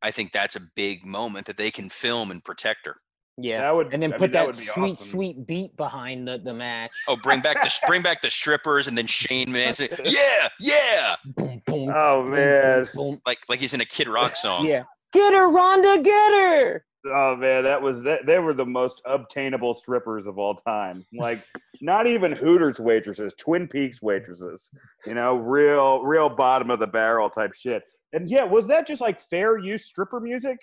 [0.01, 2.95] I think that's a big moment that they can film and protect her.
[3.37, 3.57] Yeah.
[3.61, 5.05] That would and then I put mean, that, would be sweet, awesome.
[5.05, 6.91] sweet beat behind the, the match.
[7.07, 9.87] Oh, bring back the bring back the strippers, and then Shane Manson.
[10.03, 12.83] Yeah, yeah, Boom, boom, Oh, boom, man.
[12.93, 13.21] boom, boom.
[13.25, 14.65] like like he's in a Kid Rock song.
[14.65, 14.83] Yeah.
[15.13, 16.85] Get her, Ronda, get her.
[17.07, 21.03] Oh man, that was that, they were the most obtainable strippers of all time.
[21.13, 21.43] Like
[21.81, 24.71] not even Hooters waitresses, Twin Peaks waitresses.
[25.07, 27.81] You know, real real bottom of the barrel type shit.
[28.13, 30.59] And yeah, was that just like fair use stripper music?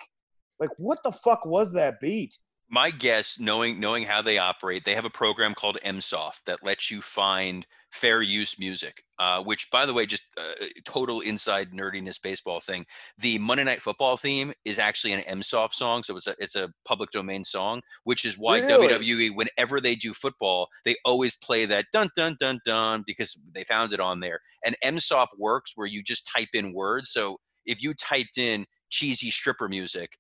[0.60, 2.36] Like what the fuck was that beat?
[2.70, 6.90] My guess, knowing knowing how they operate, they have a program called MSoft that lets
[6.90, 9.04] you find fair use music.
[9.18, 12.86] Uh, which, by the way, just uh, total inside nerdiness baseball thing.
[13.18, 16.70] The Monday Night Football theme is actually an MSoft song, so it's a it's a
[16.84, 17.80] public domain song.
[18.04, 18.88] Which is why Really?
[18.88, 23.64] WWE, whenever they do football, they always play that dun dun dun dun because they
[23.64, 24.40] found it on there.
[24.64, 27.10] And MSoft works where you just type in words.
[27.10, 30.16] So if you typed in cheesy stripper music,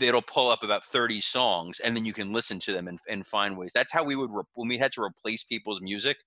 [0.00, 3.26] it'll pull up about 30 songs and then you can listen to them and, and
[3.26, 6.18] find ways that's how we would re- when we had to replace people's music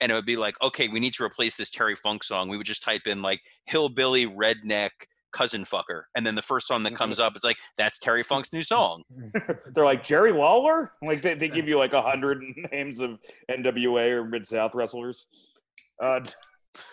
[0.00, 2.56] and it would be like okay we need to replace this terry funk song we
[2.56, 4.90] would just type in like hillbilly redneck
[5.32, 8.52] cousin fucker and then the first song that comes up it's like that's terry funk's
[8.52, 9.02] new song
[9.74, 10.92] They're like Jerry Lawler?
[11.02, 13.18] Like they, they give you like a hundred names of
[13.50, 15.26] NWA or Mid South wrestlers.
[16.00, 16.20] Uh,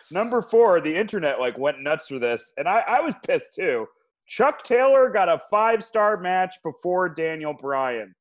[0.10, 3.88] number four, the internet like went nuts for this, and I, I was pissed too.
[4.32, 8.16] Chuck Taylor got a five star match before Daniel Bryan.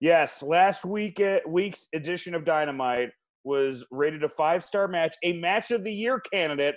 [0.00, 3.08] Yes, last week eh, week's edition of Dynamite
[3.42, 6.74] was rated a five star match, a match of the year candidate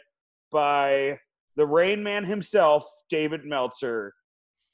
[0.49, 1.19] by
[1.57, 4.13] the Rain Man himself, David Meltzer.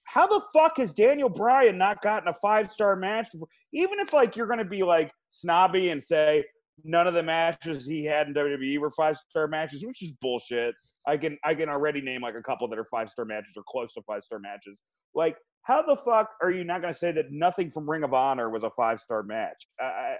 [0.03, 3.47] How the fuck has Daniel Bryan not gotten a five star match before?
[3.73, 6.45] Even if like you're gonna be like snobby and say
[6.83, 10.75] none of the matches he had in WWE were five star matches, which is bullshit.
[11.07, 13.63] I can I can already name like a couple that are five star matches or
[13.67, 14.81] close to five star matches.
[15.13, 18.49] Like, how the fuck are you not gonna say that nothing from Ring of Honor
[18.49, 19.67] was a five star match?
[19.79, 20.15] I, I,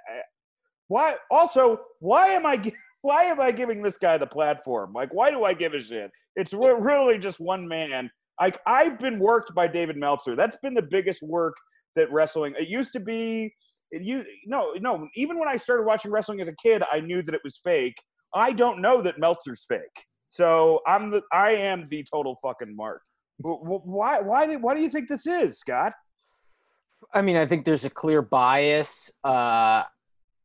[0.88, 1.16] why?
[1.32, 2.62] Also, why am I?
[3.02, 4.92] Why am I giving this guy the platform?
[4.92, 6.10] Like, why do I give a shit?
[6.36, 8.10] It's really just one man.
[8.42, 10.36] Like, I've been worked by David Meltzer.
[10.36, 11.54] That's been the biggest work
[11.96, 12.56] that wrestling.
[12.60, 13.54] It used to be.
[13.92, 15.08] It you no no.
[15.16, 17.94] Even when I started watching wrestling as a kid, I knew that it was fake.
[18.34, 20.06] I don't know that Meltzer's fake.
[20.28, 23.02] So I'm the I am the total fucking mark.
[23.44, 25.94] Wh- wh- Why why do- why do you think this is, Scott?
[27.14, 29.12] I mean, I think there's a clear bias.
[29.24, 29.84] Uh,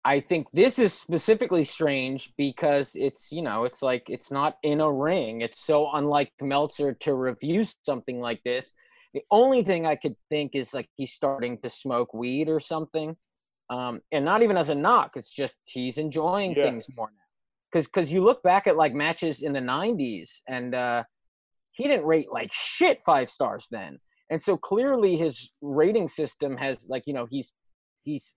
[0.05, 4.81] I think this is specifically strange because it's, you know, it's like it's not in
[4.81, 5.41] a ring.
[5.41, 8.73] It's so unlike Meltzer to review something like this.
[9.15, 13.17] The only thing I could think is like he's starting to smoke weed or something.
[13.69, 16.65] Um, and not even as a knock, it's just he's enjoying Yeah.
[16.65, 17.20] things more now.
[17.71, 21.05] Because because you look back at like matches in the 90s and uh,
[21.73, 23.99] he didn't rate like shit five stars then.
[24.31, 27.55] And so clearly his rating system has like you know he's
[28.03, 28.37] he's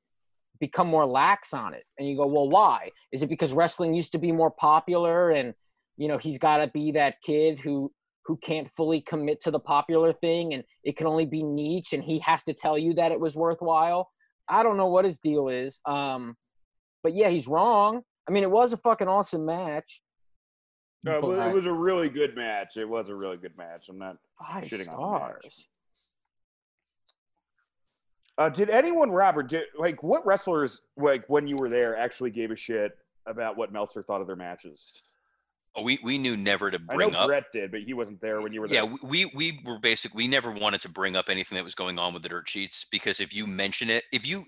[0.60, 1.84] become more lax on it.
[1.98, 2.90] And you go well why?
[3.12, 5.54] Is it because wrestling used to be more popular and
[5.98, 7.92] you know he's got to be that kid who
[8.26, 12.04] who can't fully commit to the popular thing and it can only be niche and
[12.04, 14.10] he has to tell you that it was worthwhile?
[14.48, 16.36] I don't know what his deal is um
[17.02, 20.02] but yeah he's wrong i mean it was a fucking awesome match
[21.04, 22.78] No, it was- but- it was a really good match.
[22.78, 23.90] It was a really good match.
[23.90, 24.18] I'm not.
[24.40, 25.68] five shitting on the stars
[28.38, 32.50] Uh, did anyone, Robert, did, like what wrestlers, like when you were there, actually gave
[32.52, 32.92] a shit
[33.28, 34.92] about what Meltzer thought of their matches?
[35.76, 38.22] Oh, we we knew never to I bring know up Brett did, but he wasn't
[38.22, 38.84] there when you were there.
[38.86, 41.98] yeah we we were basic we never wanted to bring up anything that was going
[41.98, 44.46] on with the dirt sheets because if you mention it if you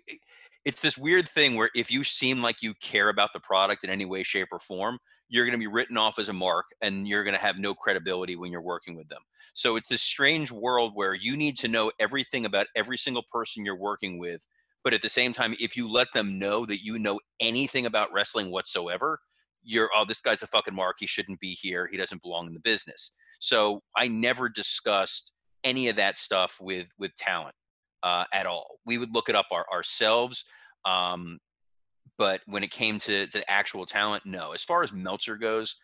[0.65, 3.89] it's this weird thing where if you seem like you care about the product in
[3.89, 4.97] any way shape or form
[5.29, 7.73] you're going to be written off as a mark and you're going to have no
[7.73, 9.21] credibility when you're working with them.
[9.55, 13.65] So it's this strange world where you need to know everything about every single person
[13.65, 14.47] you're working with
[14.83, 18.13] but at the same time if you let them know that you know anything about
[18.13, 19.19] wrestling whatsoever
[19.63, 20.97] you're oh this guy's a fucking mark.
[20.99, 21.87] He shouldn't be here.
[21.91, 23.11] He doesn't belong in the business.
[23.39, 25.31] So i never discussed
[25.63, 27.55] any of that stuff with with talent
[28.05, 30.45] uh, at all we would look it up our, ourselves
[30.85, 31.39] um,
[32.17, 35.75] but when it came to, to actual talent no as far as meltzer goes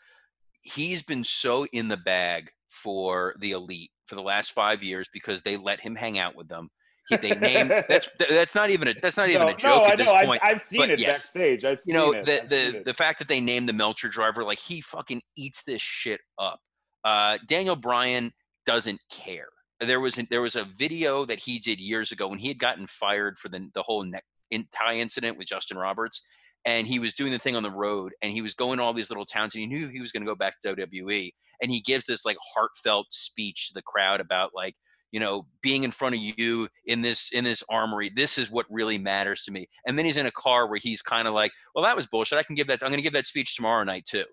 [0.62, 5.42] he's been so in the bag for the elite for the last five years because
[5.42, 6.70] they let him hang out with them
[7.10, 9.86] he, they named that's that's not even a that's not even no, a joke no,
[9.86, 10.14] at I this know.
[10.14, 11.08] I've, point I've seen but it yes.
[11.08, 11.66] backstage.
[11.66, 12.26] I've you know it.
[12.26, 15.64] the I've the the fact that they named the Meltzer driver like he fucking eats
[15.64, 16.60] this shit up.
[17.04, 18.32] Uh, Daniel Bryan
[18.66, 19.50] doesn't care.
[19.82, 22.88] There was there was a video that he did years ago when he had gotten
[22.88, 26.22] fired for the the whole neck in tie incident with Justin Roberts,
[26.66, 28.94] and he was doing the thing on the road and he was going to all
[28.94, 31.72] these little towns and he knew he was going to go back to WWE and
[31.72, 34.76] he gives this like heartfelt speech to the crowd about like
[35.12, 38.66] you know being in front of you in this in this armory this is what
[38.70, 39.68] really matters to me.
[39.86, 42.38] And then he's in a car where he's kind of like well that was bullshit.
[42.38, 44.26] I can give that i'm going to give that speech tomorrow night too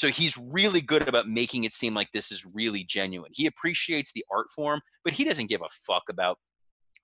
[0.00, 4.12] so he's really good about making it seem like this is really genuine he appreciates
[4.12, 6.38] the art form but he doesn't give a fuck about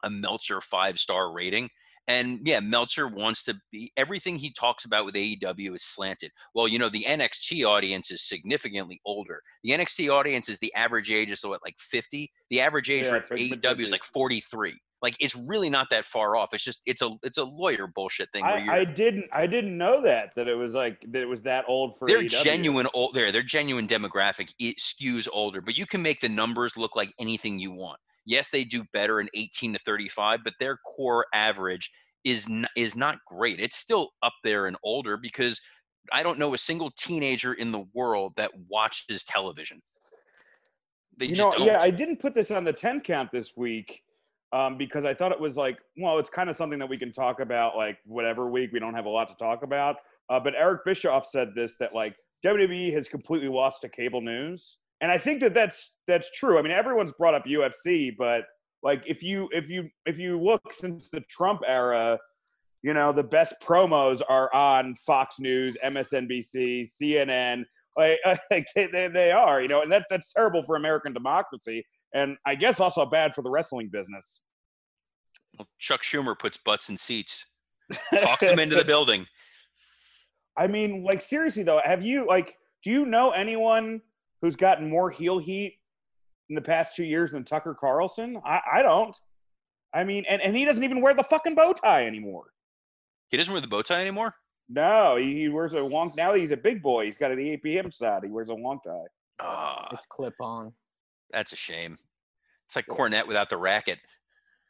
[0.03, 1.69] a meltzer five star rating
[2.09, 6.31] and yeah, Meltzer wants to be everything he talks about with AEW is slanted.
[6.55, 9.43] Well, you know, the NXT audience is significantly older.
[9.65, 12.31] The NXT audience is the average age is what, like 50?
[12.51, 14.79] The average age Yeah, for AEW is like 43.
[15.03, 16.55] Like it's really not that far off.
[16.55, 20.03] It's just it's a it's a lawyer bullshit thing I, I didn't I didn't know
[20.03, 23.31] that that it was like that it was that old for they're genuine old there
[23.31, 27.59] their genuine demographic it skews older but you can make the numbers look like anything
[27.59, 27.99] you want.
[28.25, 31.91] Yes they do better in 18 to 35 but their core average
[32.25, 35.61] is n- is not great it's still up there and older because
[36.13, 39.81] i don't know a single teenager in the world that watches television.
[41.17, 41.67] They you just know, don't.
[41.67, 44.03] Yeah, I didn't put this on the 10 count this week
[44.53, 47.13] um, because I thought it was like, well, it's kind of something that we can
[47.13, 48.71] talk about like whatever week.
[48.73, 49.97] We don't have a lot to talk about.
[50.29, 54.79] Uh, but Eric Bischoff said this that like WWE has completely lost to cable news,
[55.01, 56.59] and I think that that's that's true.
[56.59, 58.45] I mean, everyone's brought up UFC, but
[58.83, 62.19] like if you if you if you look since the Trump era,
[62.83, 67.65] you know the best promos are on Fox News, MSNBC, CNN.
[67.97, 68.19] Like,
[68.51, 71.85] like they, they, they are, you know, and that that's terrible for American democracy,
[72.17, 74.41] and I guess also bad for the wrestling business.
[75.59, 77.47] Well, chuck schumer puts butts in seats
[78.21, 79.27] talks them into the building
[80.57, 84.01] I mean, like seriously though, have you like do you know anyone
[84.43, 85.79] who's gotten more heel heat
[86.49, 88.41] in the past two years than Tucker Carlson?
[88.45, 89.17] I, I don't.
[89.95, 92.45] I mean, and, and he doesn't even wear the fucking bow tie anymore.
[93.31, 94.35] he doesn't wear the bow tie anymore
[94.69, 96.13] No, he, he wears a long.
[96.17, 98.23] Now that he's a big boy, he's got an APM side.
[98.25, 99.09] He wears a long tie.
[99.41, 100.73] Ah, It's clip on.
[101.33, 101.99] That's a shame
[102.67, 103.99] it's like cornette without the racket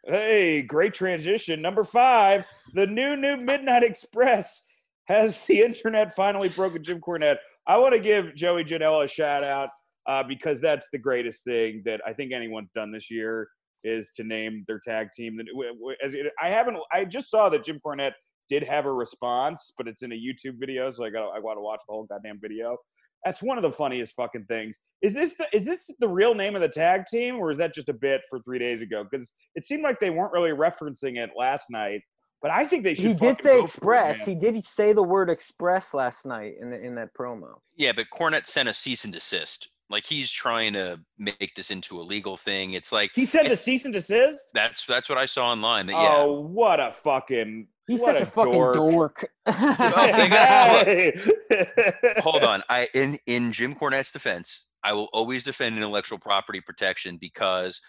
[0.09, 1.61] Hey, great transition.
[1.61, 4.63] Number five, the new new Midnight Express
[5.07, 7.39] has the internet finally broken Jim Cornette.
[7.67, 9.71] I want to give Joey Janela a shout out
[10.07, 13.49] uh, because that's the greatest thing that I think anyone's done this year
[13.83, 15.37] is to name their tag team.
[15.39, 18.15] That w- w- as I haven't, I just saw that Jim Cornette
[18.49, 21.57] did have a response, but it's in a YouTube video, so I got I want
[21.57, 22.77] to watch the whole goddamn video.
[23.27, 24.79] That's one of the funniest fucking things.
[25.03, 27.75] Is this the is this the real name of the tag team, or is that
[27.75, 29.03] just a bit for three days ago?
[29.03, 32.03] Because it seemed like they weren't really referencing it last night.
[32.41, 33.05] But I think they should.
[33.07, 34.25] He did say go for it, express.
[34.25, 37.55] He did say the word express last night in the, in that promo.
[37.75, 39.69] Yeah, but Cornette sent a cease and desist.
[39.91, 42.75] Like he's trying to make this into a legal thing.
[42.75, 44.39] It's like He said I- the cease and desist.
[44.55, 45.87] that's that's what I saw online.
[45.89, 47.67] That yeah, Oh, what a fucking!
[47.87, 48.75] He's what such a, fucking dork.
[48.75, 49.29] dork.
[49.47, 51.15] they
[52.19, 52.63] hold on.
[52.69, 57.81] I in in Jim Cornette's defense, I will always defend intellectual property protection because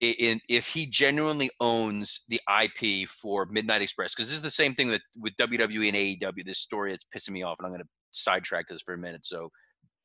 [0.00, 4.74] in if he genuinely owns the IP for Midnight Express, because this is the same
[4.74, 6.44] thing that with WWE and AEW.
[6.44, 9.24] This story that's pissing me off, and I'm going to sidetrack this for a minute.
[9.24, 9.50] So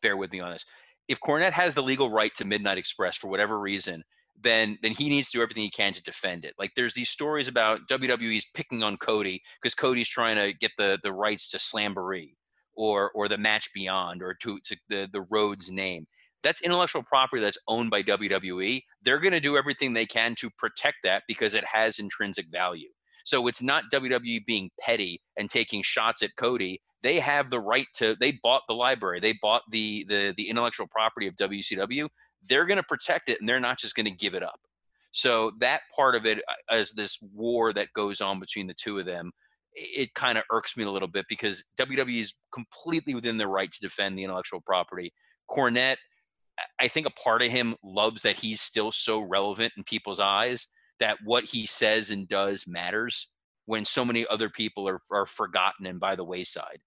[0.02, 0.66] bear with me on this.
[1.08, 4.04] If Cornette has the legal right to Midnight Express for whatever reason,
[4.42, 6.54] then then he needs to do everything he can to defend it.
[6.58, 11.00] Like there's these stories about WWE's picking on Cody because Cody's trying to get the
[11.02, 12.36] the rights to Slamboree
[12.76, 16.06] or or the match beyond or to, to the the Rhodes name.
[16.44, 18.82] That's intellectual property that's owned by WWE.
[19.02, 22.90] They're going to do everything they can to protect that because it has intrinsic value.
[23.26, 26.80] So it's not WWE being petty and taking shots at Cody.
[27.04, 28.16] They have the right to.
[28.18, 29.20] They bought the library.
[29.20, 32.08] They bought the the the intellectual property of WCW.
[32.48, 34.60] They're going to protect it, and they're not just going to give it up.
[35.12, 39.00] So that part of it, uh, as this war that goes on between the two
[39.00, 39.32] of them,
[39.74, 43.72] it kind of irks me a little bit because WWE is completely within their right
[43.72, 45.14] to defend the intellectual property.
[45.50, 45.98] Cornette,
[46.80, 50.68] I- think a part of him loves that he's still so relevant in people's eyes
[51.00, 53.32] that what he says and does matters
[53.66, 56.80] when so many other people are, are forgotten and by the wayside.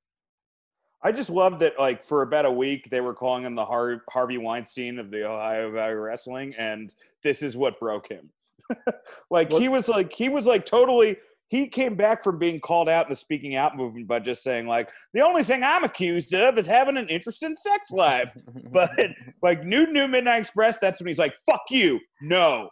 [1.02, 1.78] I just love that.
[1.78, 5.26] Like for about a week, they were calling him the Har- Harvey Weinstein of the
[5.26, 8.30] Ohio Valley Wrestling, and this is what broke him.
[9.30, 11.16] like he was like he was like totally.
[11.48, 14.68] He came back from being called out in the speaking out movement by just saying
[14.68, 18.36] like the only thing I'm accused of is having an interesting sex life.
[18.72, 18.92] But
[19.42, 22.70] like new new Midnight Express, that's when he's like fuck you, no.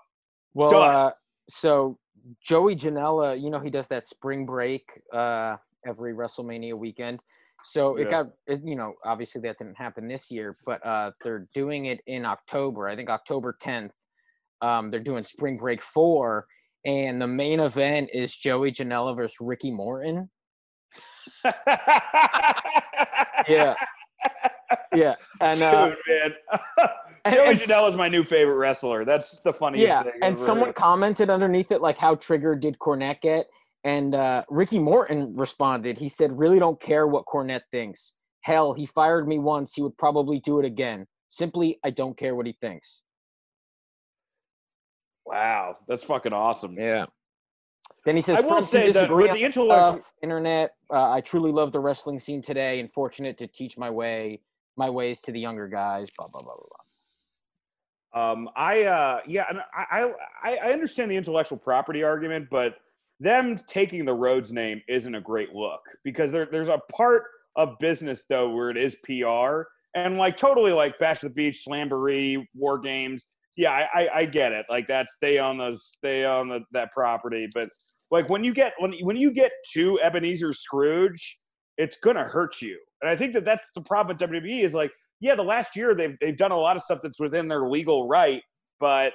[0.55, 1.11] well, uh,
[1.49, 1.99] so
[2.41, 5.57] Joey Janela, you know, he does that spring break uh,
[5.87, 7.21] every WrestleMania weekend.
[7.65, 8.11] So it Yeah.
[8.11, 12.01] got, it, you know, obviously that didn't happen this year, but uh, they're doing it
[12.07, 12.89] in October.
[12.89, 13.91] I think October 10th.
[14.61, 16.47] Um, they're doing Spring Break Four,
[16.85, 20.29] and the main event is Joey Janela versus Ricky Morton.
[23.49, 23.75] Yeah,
[24.95, 26.35] yeah, and uh, Dude, man.
[27.33, 29.05] Joey and- Janela is my new favorite wrestler.
[29.05, 30.13] That's the funniest yeah, thing.
[30.23, 30.45] and ever.
[30.45, 33.47] someone commented underneath it like, "How triggered did Cornette get?"
[33.89, 35.97] And uh, Ricky Morton responded.
[35.97, 38.13] He said, "Really don't care what Cornette thinks.
[38.43, 39.73] Hell, he fired me once.
[39.73, 41.07] He would probably do it again.
[41.31, 43.03] Simply, I don't care what he thinks."
[45.25, 46.77] Wow, that's fucking awesome.
[46.79, 47.07] Yeah.
[48.05, 50.75] Then he says, I will "Friends say that on the intellectual- internet.
[50.93, 54.43] Uh, I truly love the wrestling scene today, and fortunate to teach my way,
[54.77, 56.67] my ways to the younger guys." Blah blah blah blah.
[58.13, 58.33] blah.
[58.33, 60.13] Um, I uh, yeah, and I,
[60.43, 62.75] I I understand the intellectual property argument, but
[63.21, 67.25] them taking the Rhodes name isn't a great look because there there's a part
[67.57, 69.63] of business though where it is PR
[69.95, 73.29] and like totally like Bash the Beach, Slamboree, War Games.
[73.57, 74.67] Yeah, I, I, I get it.
[74.71, 77.69] Like that's they own those they own the, that property, but
[78.11, 81.39] like when you get when when you get to Ebenezer Scrooge,
[81.77, 82.79] it's gonna hurt you.
[83.03, 85.95] And I think that that's the problem with WWE is like yeah, the last year
[85.95, 88.43] they've they've done a lot of stuff that's within their legal right,
[88.79, 89.13] but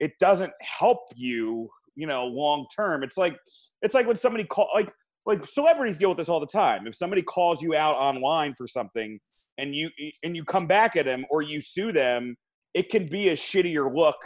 [0.00, 3.02] it doesn't help you, you know, long term.
[3.02, 3.36] It's like
[3.82, 4.92] it's like when somebody call like
[5.24, 6.86] like celebrities deal with this all the time.
[6.86, 9.18] If somebody calls you out online for something
[9.58, 9.90] and you
[10.22, 12.36] and you come back at them or you sue them,
[12.74, 14.16] it can be a shittier look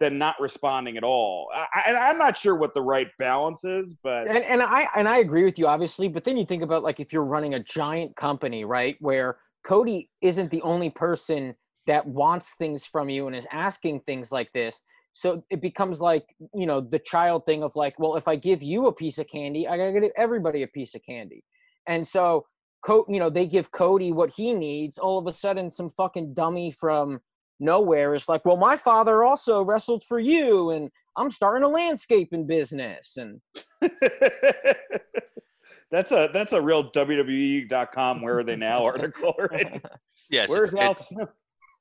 [0.00, 1.48] than not responding at all.
[1.52, 5.08] I, and I'm not sure what the right balance is, but and and I and
[5.08, 7.62] I agree with you obviously, but then you think about like if you're running a
[7.62, 11.54] giant company, right, where Cody isn't the only person
[11.86, 14.82] that wants things from you and is asking things like this.
[15.18, 18.62] So it becomes like, you know, the child thing of like, well, if I give
[18.62, 21.42] you a piece of candy, I gotta give everybody a piece of candy.
[21.86, 22.46] And so
[22.84, 24.98] Co- you know, they give Cody what he needs.
[24.98, 27.20] All of a sudden, some fucking dummy from
[27.58, 32.46] nowhere is like, well, my father also wrestled for you, and I'm starting a landscaping
[32.46, 33.16] business.
[33.16, 33.40] And
[35.90, 39.34] that's a that's a real WWE.com where are they now article.
[39.50, 39.84] Right?
[40.30, 41.12] Yes, Where's it's, Al it's,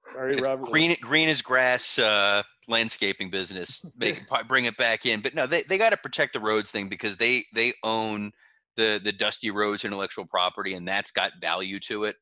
[0.03, 0.65] Sorry, it's Robert.
[0.65, 3.85] green green as grass uh, landscaping business.
[3.97, 6.71] Make it, bring it back in, but no, they, they got to protect the Rhodes
[6.71, 8.31] thing because they they own
[8.75, 12.15] the the Dusty Rhodes intellectual property, and that's got value to it.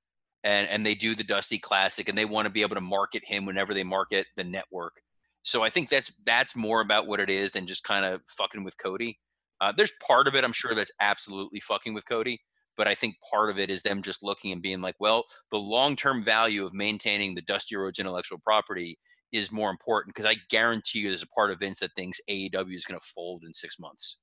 [0.43, 3.23] And and they do the Dusty Classic, and they want to be able to market
[3.25, 5.01] him whenever they market the network.
[5.43, 8.63] So I think that's that's more about what it is than just kind of fucking
[8.63, 9.19] with Cody.
[9.61, 12.41] Uh, there's part of it, I'm sure, that's absolutely fucking with Cody
[12.75, 15.57] but I think part of it is them just looking and being like, well, the
[15.57, 18.97] long term value of maintaining the Dusty Rhodes intellectual property
[19.35, 22.75] is more important because I guarantee you there's a part of Vince that thinks AEW
[22.75, 24.19] is going to fold in six months.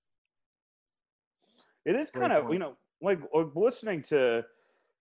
[1.84, 4.44] It is kind of you know like uh, listening to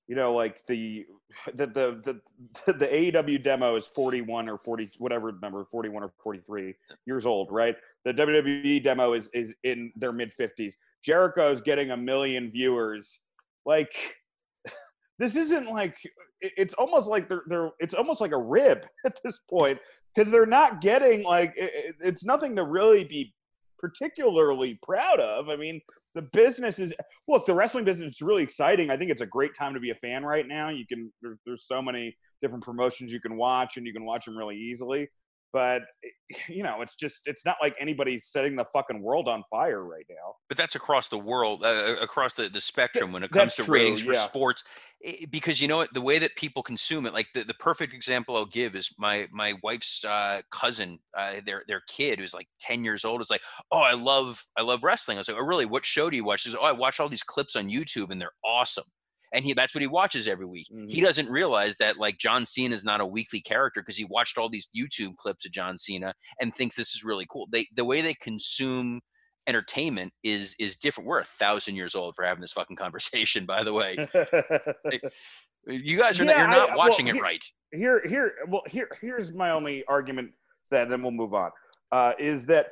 [0.08, 1.06] you know like the
[1.54, 2.20] the the
[2.66, 6.74] the, the AEW demo is 41 or 40 whatever number 41 or 43
[7.06, 7.76] years old, right?
[8.04, 10.74] The WWE demo is is in their mid 50s.
[11.04, 13.20] Jericho's getting a million viewers.
[13.66, 13.94] Like
[15.20, 15.96] this isn't like
[16.42, 19.78] it's almost like they're they're it's almost like a rib at this point
[20.16, 23.34] because they're not getting like it, it- it's nothing to really be
[23.80, 25.50] particularly proud of.
[25.50, 25.82] I mean,
[26.16, 26.94] the business is
[27.28, 28.90] look, the wrestling business is really exciting.
[28.92, 30.70] I think it's a great time to be a fan right now.
[30.70, 34.26] You can there, there's so many different promotions you can watch, and you can watch
[34.26, 35.08] them really easily.
[35.54, 35.82] But
[36.48, 40.06] you know, it's just it's not like anybody's setting the fucking world on fire right
[40.10, 40.36] now.
[40.50, 43.64] But that's across the world, uh, across the, the spectrum when it comes that's to
[43.64, 44.20] true, ratings for yeah.
[44.20, 44.64] sports.
[45.06, 47.94] I- because you know what, the way that people consume it, like the, the perfect
[47.94, 52.48] example I'll give is my my wife's uh, cousin, uh, their their kid who's like
[52.60, 53.42] ten years old is like,
[53.72, 55.18] oh, I love I love wrestling.
[55.18, 55.66] I was like, oh, really?
[55.66, 56.42] What show do you watch?
[56.42, 58.86] She's like, oh, I watch all these clips on YouTube and they're awesome.
[59.34, 60.68] And he that's what he watches every week.
[60.90, 61.04] He Mhm.
[61.06, 64.50] doesn't realize that like John Cena is not a weekly character because he watched all
[64.50, 67.48] these YouTube clips of John Cena and thinks this is really cool.
[67.52, 69.02] They the way they consume
[69.48, 71.08] entertainment is is different.
[71.08, 73.96] We're a thousand years old for having this fucking conversation, by the way.
[75.68, 77.46] You guys are not, Yeah, you're I- not well, watching it here- right.
[77.72, 80.32] here here well here here's my only argument
[80.72, 81.52] that then we'll move on
[81.92, 82.68] uh, is that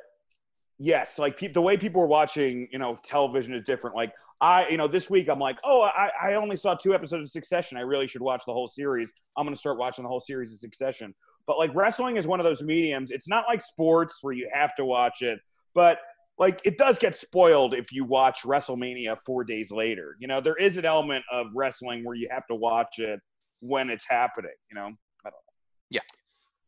[0.78, 4.66] yes like pe- the way people are watching you know television is different like i
[4.68, 7.76] you know this week i'm like oh i i only saw two episodes of succession
[7.76, 10.52] i really should watch the whole series i'm going to start watching the whole series
[10.52, 11.14] of succession
[11.46, 14.74] but like wrestling is one of those mediums it's not like sports where you have
[14.74, 15.38] to watch it
[15.74, 15.98] but
[16.40, 20.16] like it does get spoiled if you watch WrestleMania four days later.
[20.18, 23.20] You know, there is an element of wrestling where you have to watch it
[23.60, 24.50] when it's happening.
[24.70, 25.90] You know, I don't know.
[25.90, 26.00] Yeah.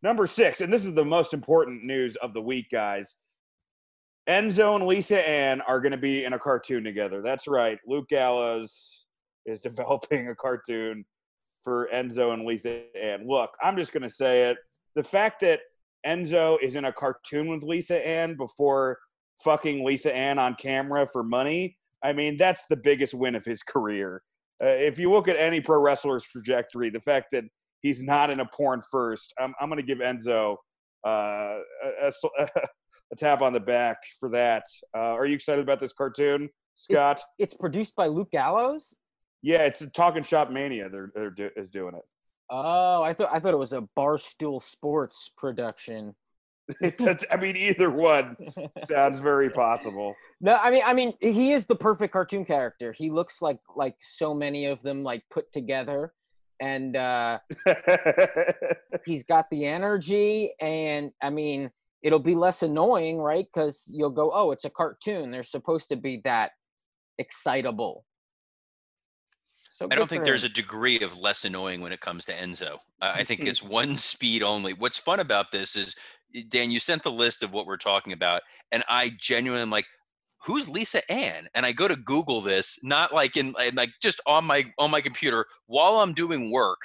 [0.03, 3.15] Number six, and this is the most important news of the week, guys.
[4.29, 7.23] Enzo and Lisa Ann are going to be in a cartoon together.
[7.23, 7.79] That's right.
[7.87, 9.07] Luke Gallows
[9.47, 11.05] is developing a cartoon
[11.63, 13.27] for Enzo and Lisa Ann.
[13.27, 14.59] Look, I'm just going to say it.
[14.95, 15.61] The fact that
[16.07, 18.99] Enzo is in a cartoon with Lisa Ann before
[19.43, 23.63] fucking Lisa Ann on camera for money, I mean, that's the biggest win of his
[23.63, 24.21] career.
[24.65, 27.45] Uh, if you look at any pro wrestler's trajectory, the fact that
[27.81, 30.57] he's not in a porn first, I'm, I'm going to give Enzo
[31.07, 31.59] uh,
[32.03, 32.49] a, a,
[33.13, 34.65] a, tap on the back for that.
[34.95, 37.23] Uh, are you excited about this cartoon, Scott?
[37.39, 38.95] It's, it's produced by Luke Gallows.
[39.43, 40.89] Yeah, it's a Talking Shop Mania.
[40.89, 42.05] They're, they're do, is doing it.
[42.51, 46.15] Oh, I thought I thought it was a Barstool Sports production.
[46.83, 48.37] I mean, either one
[48.85, 50.15] sounds very possible.
[50.41, 52.93] No, I mean, I mean, he is the perfect cartoon character.
[52.93, 56.13] He looks like like so many of them, like put together,
[56.61, 57.39] and uh,
[59.07, 60.53] he's got the energy.
[60.61, 61.71] And I mean,
[62.03, 63.47] it'll be less annoying, right?
[63.53, 65.31] Because you'll go, "Oh, it's a cartoon.
[65.31, 66.53] They're supposed to be that
[67.19, 68.05] excitable."
[69.71, 72.75] So I don't think there's a degree of less annoying when it comes to Enzo.
[73.01, 74.75] Uh, I think it's one speed only.
[74.75, 75.97] What's fun about this is
[76.49, 79.87] Dan, you sent the list of what we're talking about, and I genuinely am like,
[80.45, 81.49] who's Lisa Ann?
[81.55, 85.01] And I go to Google this, not like in like just on my on my
[85.01, 86.81] computer while I'm doing work.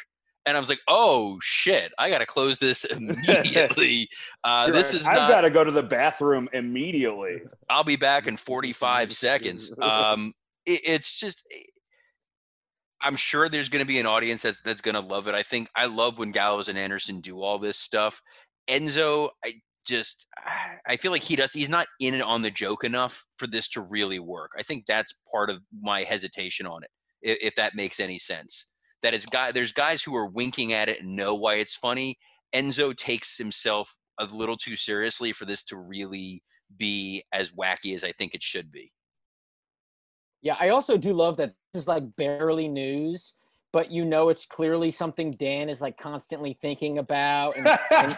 [0.48, 1.92] And I was like, "Oh shit!
[2.00, 4.10] I got to close this immediately.
[4.44, 5.06] Uh, this is.
[5.06, 7.42] I've not, got to go to the bathroom immediately.
[7.70, 9.78] I'll be back in 45 seconds.
[9.80, 10.34] Um,
[10.66, 11.44] it, it's just
[13.02, 15.36] I'm sure there's going to be an audience that's that's going to love it.
[15.36, 18.22] I think I love when Gallows and Anderson do all this stuff.
[18.70, 20.28] Enzo, I just
[20.86, 23.68] I feel like he does he's not in it on the joke enough for this
[23.70, 24.52] to really work.
[24.58, 26.90] I think that's part of my hesitation on it,
[27.22, 28.72] if, if that makes any sense.
[29.04, 32.18] That it's guy there's guys who are winking at it and know why it's funny.
[32.54, 36.42] Enzo takes himself a little too seriously for this to really
[36.76, 38.92] be as wacky as I think it should be.
[40.42, 43.34] Yeah, I also do love that this is like barely news,
[43.74, 48.16] but you know it's clearly something Dan is like constantly thinking about and, and,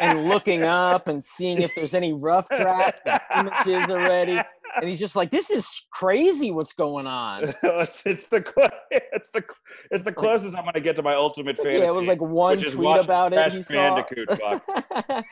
[0.00, 3.00] and looking up and seeing if there's any rough draft
[3.38, 4.40] images already.
[4.76, 6.50] And he's just like, "This is crazy.
[6.50, 8.44] What's going on?" it's, it's the
[8.90, 9.42] it's the
[9.90, 11.78] it's the closest I'm going to get to my ultimate fantasy.
[11.78, 13.52] Yeah, it was like one tweet about it.
[13.52, 14.04] He saw.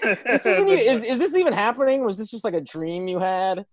[0.03, 2.05] this isn't even, is, is this even happening?
[2.05, 3.67] Was this just like a dream you had?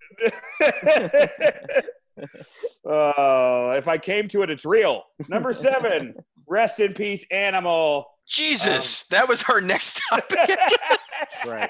[2.86, 5.03] oh, if I came to it, it's real.
[5.30, 6.15] Number seven,
[6.47, 8.07] rest in peace, animal.
[8.28, 10.38] Jesus, um, that was her next topic.
[11.47, 11.69] right.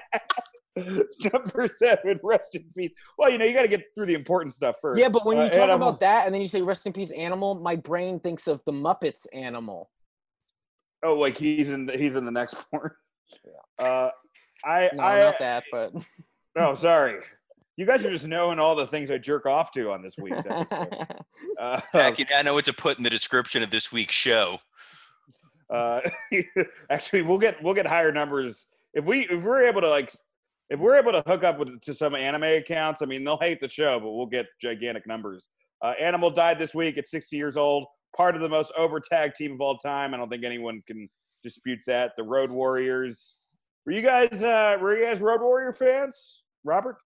[1.34, 2.92] Number seven, rest in peace.
[3.18, 5.00] Well, you know, you got to get through the important stuff first.
[5.00, 5.90] Yeah, but when you uh, talk animal.
[5.90, 8.72] about that and then you say rest in peace, animal, my brain thinks of the
[8.72, 9.90] Muppets animal.
[11.04, 12.92] Oh, like he's in the, he's in the next porn.
[13.46, 13.86] Yeah.
[13.86, 14.10] Uh,
[14.64, 15.94] I no, I not that, but
[16.56, 17.20] no, sorry.
[17.76, 20.46] You guys are just knowing all the things I jerk off to on this week's
[20.46, 20.94] episode.
[21.60, 24.60] uh, Jackie, I know what to put in the description of this week's show.
[25.70, 26.02] Uh,
[26.90, 30.12] actually, we'll get we'll get higher numbers if we if we're able to like
[30.72, 33.02] if we're able to hook up with to some anime accounts.
[33.02, 35.50] I mean, they'll hate the show, but we'll get gigantic numbers.
[35.84, 37.86] Uh, Animal died this week at 60 years old.
[38.16, 40.14] Part of the most over tag team of all time.
[40.14, 41.10] I don't think anyone can
[41.44, 42.14] dispute that.
[42.16, 43.38] The Road Warriors.
[43.86, 46.98] Were you guys uh, were you guys Road Warrior fans, Robert?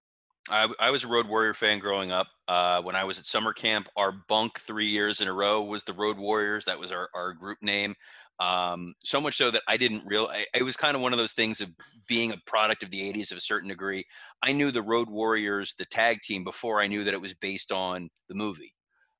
[0.49, 2.27] I, I, was a Road Warrior fan growing up.
[2.47, 5.83] Uh, when I was at summer camp, our bunk three years in a row was
[5.83, 6.65] the Road Warriors.
[6.65, 7.95] That was our, our group name.
[8.39, 10.29] Um, so much so that I didn't real.
[10.53, 11.69] it was kind of one of those things of
[12.07, 14.03] being a product of the '80s of a certain degree.
[14.43, 17.71] I knew the Road Warriors, the tag team, before I knew that it was based
[17.71, 18.73] on the movie.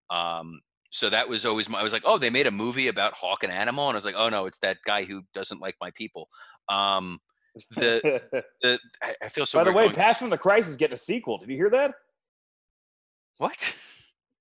[0.09, 0.59] Um,
[0.91, 1.80] so that was always my.
[1.80, 4.05] I was like, oh, they made a movie about Hawk and Animal, and I was
[4.05, 6.28] like, oh no, it's that guy who doesn't like my people.
[6.70, 7.20] Um,
[7.72, 8.22] the,
[8.61, 8.80] the
[9.22, 9.59] I feel so.
[9.59, 11.38] By the way, going, Passion of the Christ is getting a sequel.
[11.38, 11.93] Did you hear that?
[13.38, 13.76] What?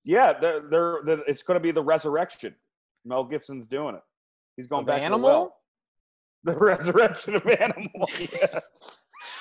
[0.07, 2.55] Yeah, they're, they're, they're it's going to be the resurrection.
[3.07, 4.03] Mel Gibson's doing it.
[4.57, 5.19] He's going of back animal?
[5.19, 5.57] to the well.
[6.45, 8.09] The resurrection of animal.
[8.19, 8.61] Yeah.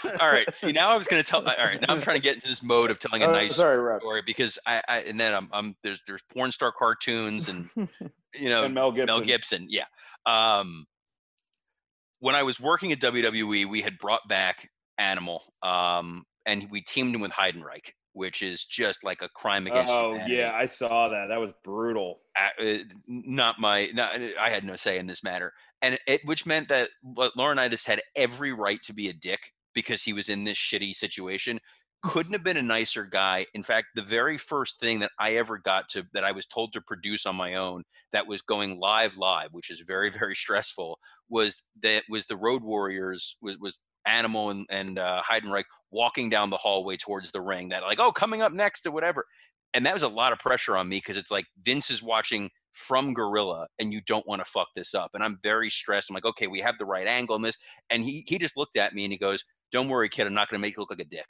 [0.19, 0.53] all right.
[0.53, 1.39] See, now I was going to tell.
[1.41, 3.55] All right, now I'm trying to get into this mode of telling a Uh, nice
[3.55, 4.01] sorry, Rob.
[4.01, 7.69] story because I, I and then I'm, I'm there's there's porn star cartoons and
[8.35, 9.05] you know And Mel Gibson.
[9.05, 9.67] Mel Gibson.
[9.69, 9.85] Yeah.
[10.25, 10.85] Um,
[12.19, 17.15] when I was working at WWE, we had brought back Animal, um, and we teamed
[17.15, 19.91] him with Heidenreich, which is just like a crime against.
[19.91, 20.35] Oh humanity.
[20.35, 21.27] yeah, I saw that.
[21.27, 22.21] That was brutal.
[22.35, 23.89] Uh, not my.
[23.93, 28.01] Not, I had no say in this matter, and it which meant that Laurinaitis had
[28.15, 31.59] every right to be a dick because he was in this shitty situation.
[32.03, 33.45] Couldn't have been a nicer guy.
[33.53, 36.73] In fact, the very first thing that I ever got to that I was told
[36.73, 40.99] to produce on my own that was going live live, which is very very stressful,
[41.29, 46.51] was that was the Road Warriors was was Animal and and uh, Heidenreich walking down
[46.51, 47.69] the hallway towards the ring.
[47.69, 49.25] That like oh coming up next or whatever,
[49.73, 52.51] and that was a lot of pressure on me because it's like Vince is watching
[52.73, 55.11] from Gorilla and you don't want to fuck this up.
[55.15, 56.11] And I'm very stressed.
[56.11, 57.59] I'm like, okay, we have the right angle on this.
[57.91, 60.49] And he he just looked at me and he goes, Don't worry, kid, I'm not
[60.49, 61.27] gonna make you look like a dick.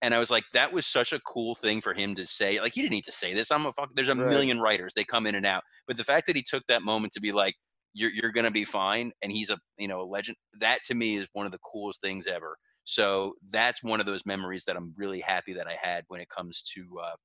[0.00, 2.60] And I was like, that was such a cool thing for him to say.
[2.60, 3.50] Like, he didn't need to say this.
[3.50, 3.90] I'm a fuck.
[3.94, 4.26] There's a Right.
[4.30, 4.94] million writers.
[4.94, 5.64] They come in and out.
[5.86, 7.56] But the fact that he took that moment to be like,
[7.94, 9.12] you're, you're going to be fine.
[9.22, 10.36] And he's a, you know, a legend.
[10.60, 12.56] That to me is one of the coolest things ever.
[12.84, 16.28] So that's one of those memories that I'm really happy that I had when it
[16.28, 17.16] comes to, uh,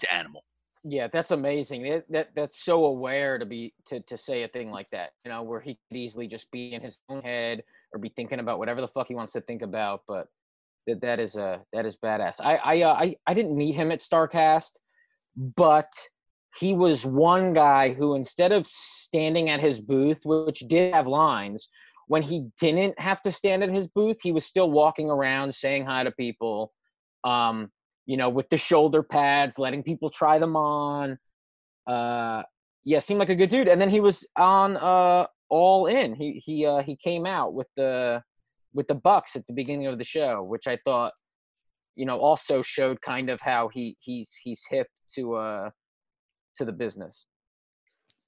[0.00, 0.44] to animal.
[0.86, 1.82] Yeah, that's amazing.
[1.84, 5.12] That, that that's so aware to be to to say a thing like that.
[5.24, 8.38] You know, where he could easily just be in his own head or be thinking
[8.38, 10.02] about whatever the fuck he wants to think about.
[10.06, 10.26] But
[10.86, 12.38] that that is uh that is badass.
[12.44, 14.72] I I uh, I I didn't meet him at Starcast,
[15.36, 15.90] but
[16.58, 21.68] he was one guy who instead of standing at his booth, which did have lines,
[22.06, 25.86] when he didn't have to stand at his booth, he was still walking around saying
[25.86, 26.72] hi to people.
[27.24, 27.70] Um,
[28.06, 31.18] you know, with the shoulder pads, letting people try them on.
[31.86, 32.42] Uh,
[32.84, 33.68] yeah, seemed like a good dude.
[33.68, 36.14] And then he was on uh, All In.
[36.14, 38.22] He he uh, he came out with the
[38.74, 41.12] with the Bucks at the beginning of the show, which I thought,
[41.96, 45.70] you know, also showed kind of how he he's he's hip to uh
[46.56, 47.26] to the business.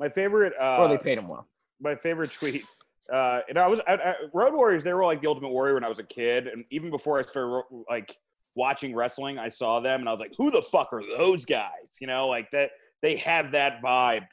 [0.01, 0.55] My favorite.
[0.59, 1.47] Uh, Or they paid him well.
[1.81, 2.65] my favorite tweet.
[3.13, 4.83] Uh, and I was I, I, Road Warriors.
[4.83, 7.23] They were like the Ultimate Warrior when I was a kid, and even before I
[7.23, 8.17] started like
[8.57, 11.97] watching wrestling, I saw them, and I was like, "Who the fuck are those guys?"
[12.01, 12.71] You know, like that.
[13.03, 14.27] They have that vibe.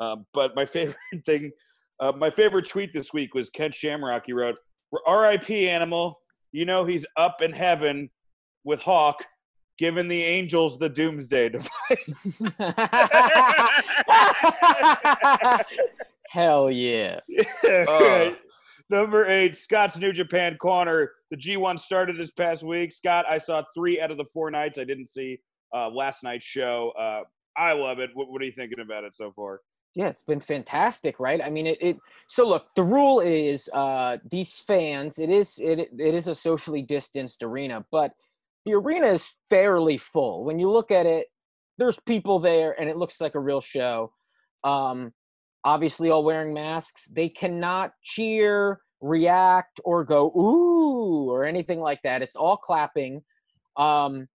[0.00, 1.52] Um, but my favorite thing,
[2.00, 4.24] uh, my favorite tweet this week was Ken Shamrock.
[4.26, 4.58] He wrote,
[5.06, 5.68] "R.I.P.
[5.68, 6.20] Animal.
[6.50, 8.10] You know he's up in heaven
[8.64, 9.24] with Hawk,
[9.78, 12.42] giving the angels the doomsday device."
[16.32, 17.20] Hell yeah.
[17.64, 18.34] Oh.
[18.88, 21.12] Number eight, Scott's New Japan Corner.
[21.30, 22.92] The G1 started this past week.
[22.92, 24.78] Scott, I saw three out of the four nights.
[24.78, 25.40] I didn't see
[25.74, 26.92] uh, last night's show.
[26.98, 27.22] Uh,
[27.56, 28.10] I love it.
[28.14, 29.60] What, what are you thinking about it so far?
[29.94, 31.42] Yeah, it's been fantastic, right?
[31.42, 31.78] I mean, it.
[31.82, 31.96] it
[32.28, 35.18] so look, the rule is uh, these fans.
[35.18, 38.12] It is it it is a socially distanced arena, but
[38.64, 40.44] the arena is fairly full.
[40.44, 41.26] When you look at it,
[41.76, 44.12] there's people there, and it looks like a real show.
[44.64, 45.12] Um,
[45.64, 47.06] obviously, all wearing masks.
[47.06, 52.22] They cannot cheer, react, or go ooh or anything like that.
[52.22, 53.22] It's all clapping.
[53.76, 54.28] Um,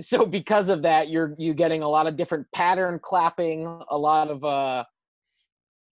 [0.00, 4.30] so because of that you're you're getting a lot of different pattern clapping a lot
[4.30, 4.84] of uh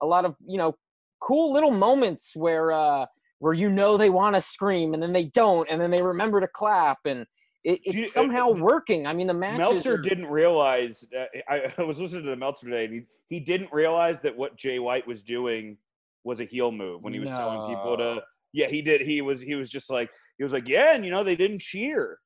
[0.00, 0.74] a lot of you know
[1.20, 3.06] cool little moments where uh
[3.40, 6.40] where you know they want to scream and then they don't and then they remember
[6.40, 7.26] to clap and
[7.64, 11.04] it, Do you- it's somehow working i mean the matches Meltzer are- didn't realize.
[11.16, 14.36] Uh, I, I was listening to the Meltzer today, and he, he didn't realize that
[14.36, 15.76] what Jay White was doing
[16.24, 18.22] was a heel move when he was telling people to.
[18.52, 19.00] Yeah, he did.
[19.02, 19.42] He was.
[19.42, 22.18] He was just like he was like, yeah, and you know they didn't cheer.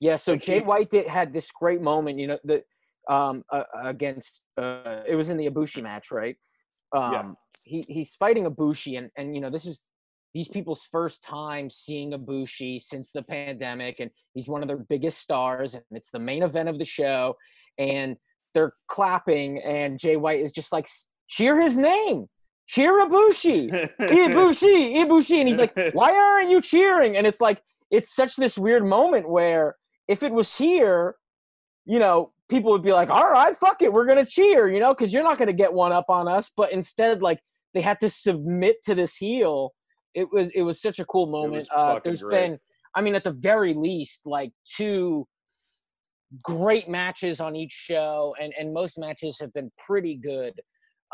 [0.00, 2.62] Yeah, so Like Jay he- White did, had this great moment, you know, the
[3.10, 6.36] um uh, against uh it was in the Ibushi match, right?
[6.96, 7.32] Um Yeah.
[7.64, 9.86] he he's fighting Ibushi and and you know, this is
[10.34, 15.18] these people's first time seeing Ibushi since the pandemic and he's one of their biggest
[15.18, 17.36] stars and it's the main event of the show
[17.78, 18.16] and
[18.54, 20.88] they're clapping and Jay White is just like
[21.28, 22.26] cheer his name.
[22.66, 23.90] Cheer Ibushi.
[24.00, 25.40] Ibushi, Ibushi.
[25.40, 27.16] And he's like, why aren't you cheering?
[27.16, 27.60] And it's like,
[27.90, 29.76] it's such this weird moment where
[30.08, 31.16] if it was here,
[31.84, 34.94] you know, people would be like, all right, fuck it, we're gonna cheer, you know,
[34.94, 36.50] because you're not gonna get one up on us.
[36.56, 37.40] But instead, like
[37.74, 39.72] they had to submit to this heel.
[40.14, 41.68] It was it was such a cool moment.
[41.74, 42.50] Uh, there's great.
[42.50, 42.58] been,
[42.94, 45.26] I mean, at the very least, like two
[46.42, 50.54] great matches on each show, and and most matches have been pretty good,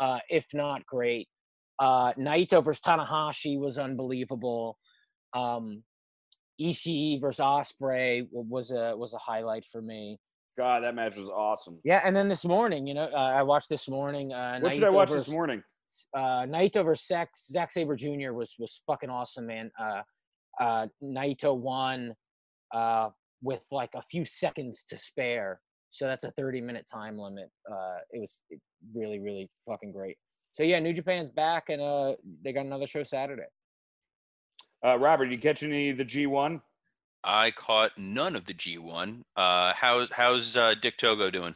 [0.01, 1.27] uh, if not great.
[1.79, 4.77] Uh, Naito versus Tanahashi was unbelievable.
[5.33, 5.83] Um,
[6.59, 10.17] Ishii versus Ospreay was a was a highlight for me.
[10.57, 11.79] God, that match was awesome.
[11.85, 14.33] Yeah, and then this morning, you know, uh, I watched this morning.
[14.33, 15.63] Uh, What should I watch versus, this morning?
[16.13, 18.33] Uh, Naito versus Zack, Zack Sabre Jr.
[18.33, 19.71] was was fucking awesome, man.
[19.79, 20.01] Uh,
[20.59, 22.13] uh, Naito won
[22.73, 23.09] uh,
[23.41, 27.49] with like a few seconds to spare, so that's a thirty minute time limit.
[27.69, 28.41] Uh, it was
[28.93, 30.17] really really fucking great.
[30.51, 33.47] So yeah, New Japan's back, and uh, they got another show Saturday.
[34.85, 36.61] Uh, Robert, you catch any of the G1?
[37.23, 39.23] I caught none of the G1.
[39.35, 41.55] Uh, how's how's uh, Dick Togo doing?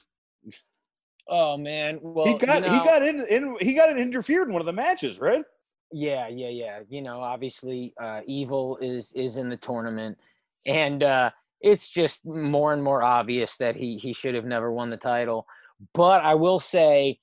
[1.29, 4.53] Oh man, well he got you he got in, in he got it interfered in
[4.53, 5.43] one of the matches, right?
[5.91, 6.79] Yeah, yeah, yeah.
[6.89, 10.17] You know, obviously, uh, evil is is in the tournament,
[10.65, 11.29] and uh,
[11.61, 15.45] it's just more and more obvious that he he should have never won the title.
[15.93, 17.19] But I will say,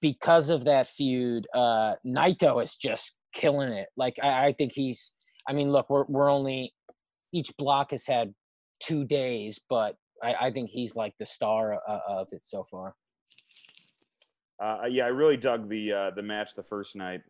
[0.00, 3.88] because of that feud, uh, Naito is just killing it.
[3.96, 5.12] Like I, I think he's.
[5.48, 6.74] I mean, look, we're we're only
[7.32, 8.34] each block has had
[8.80, 12.94] two days, but I, I think he's like the star uh, of it so far.
[14.60, 17.22] Uh, yeah, I really dug the uh, the match the first night.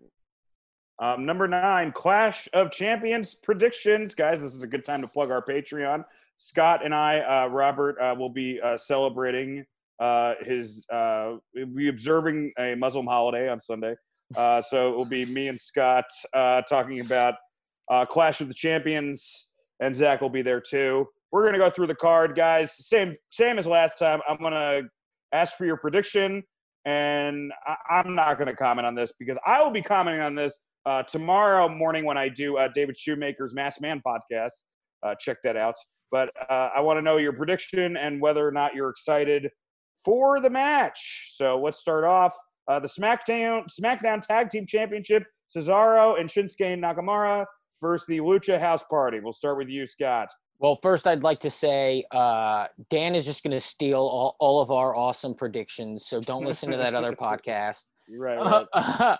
[0.99, 4.41] Um, number nine, Clash of Champions predictions, guys.
[4.41, 6.05] This is a good time to plug our Patreon.
[6.37, 9.65] Scott and I, uh, Robert, uh, will be uh, celebrating
[10.01, 10.87] uh, his.
[10.93, 13.95] Uh, we'll be observing a Muslim holiday on Sunday.
[14.37, 17.35] Uh, so it will be me and Scott uh, talking about
[17.91, 19.49] uh, Clash of the Champions,
[19.81, 21.07] and Zach will be there too.
[21.33, 22.73] We're gonna go through the card, guys.
[22.73, 24.21] Same same as last time.
[24.29, 24.83] I'm gonna
[25.33, 26.43] ask for your prediction,
[26.85, 30.59] and I, I'm not gonna comment on this because I will be commenting on this
[30.87, 34.65] uh, tomorrow morning when I do uh, David Shoemaker's Masked Man podcast.
[35.03, 35.77] Uh, check that out.
[36.11, 39.49] But uh, I want to know your prediction and whether or not you're excited
[40.05, 41.35] for the match.
[41.35, 42.35] So let's start off
[42.69, 45.25] uh, the SmackDown SmackDown Tag Team Championship:
[45.55, 47.45] Cesaro and Shinsuke Nakamura
[47.81, 49.21] versus the Lucha House Party.
[49.21, 50.29] We'll start with you, Scott.
[50.61, 54.61] Well, first, I'd like to say uh, Dan is just going to steal all, all
[54.61, 56.05] of our awesome predictions.
[56.05, 57.87] So don't listen to that other podcast.
[58.11, 58.67] Right.
[58.75, 59.19] right.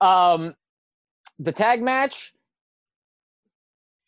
[0.02, 0.54] um,
[1.38, 2.34] the tag match.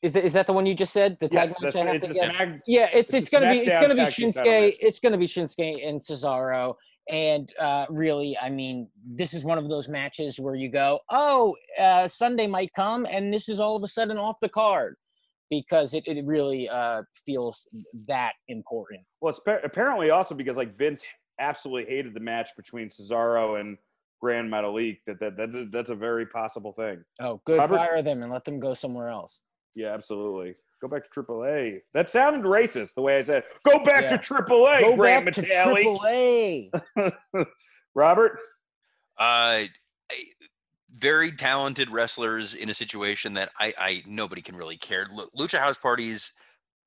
[0.02, 1.16] Is that, is that the one you just said?
[1.18, 1.74] The tag yes, match.
[1.74, 2.34] I have to guess?
[2.66, 4.70] Yeah, it's it's it's gonna be it's gonna be tag team title match.
[4.70, 4.76] Shinsuke.
[4.78, 6.74] It's gonna be Shinsuke and Cesaro.
[7.08, 11.56] And uh, really, I mean, this is one of those matches where you go, "Oh,
[11.76, 14.96] uh, Sunday might come," and this is all of a sudden off the card
[15.50, 17.68] because it, it really uh, feels
[18.06, 19.00] that important.
[19.20, 21.02] Well, it's pa- apparently also because like Vince
[21.40, 23.76] absolutely hated the match between Cesaro and
[24.20, 24.98] Grand Metalik.
[25.06, 27.02] That, that that that's a very possible thing.
[27.20, 27.58] Oh, good.
[27.58, 29.40] Robert- Fire them and let them go somewhere else.
[29.74, 30.54] Yeah, absolutely.
[30.80, 31.80] Go back to AAA.
[31.94, 33.42] That sounded racist the way I said.
[33.68, 34.16] Go back Yeah.
[34.16, 35.74] to AAA, Go Grand back to Metalik.
[35.74, 36.70] Triple A.
[37.94, 38.38] Robert.
[39.18, 39.68] Uh, I-
[40.98, 45.06] very talented wrestlers in a situation that I, I nobody can really care.
[45.12, 46.32] Lu- Lucha House parties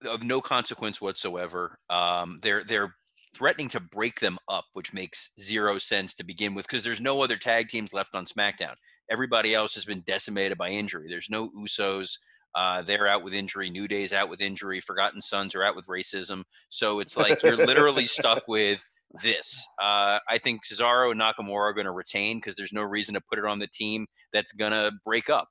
[0.05, 1.77] of no consequence whatsoever.
[1.89, 2.95] Um, they're they're
[3.33, 7.21] threatening to break them up, which makes zero sense to begin with because there's no
[7.21, 8.73] other tag teams left on SmackDown.
[9.09, 11.07] Everybody else has been decimated by injury.
[11.09, 12.17] There's no Usos.
[12.53, 13.69] Uh, they're out with injury.
[13.69, 14.81] New Day's out with injury.
[14.81, 16.43] Forgotten Sons are out with racism.
[16.69, 18.85] So it's like you're literally stuck with
[19.21, 19.67] this.
[19.81, 23.21] Uh, I think Cesaro and Nakamura are going to retain because there's no reason to
[23.21, 25.47] put it on the team that's going to break up.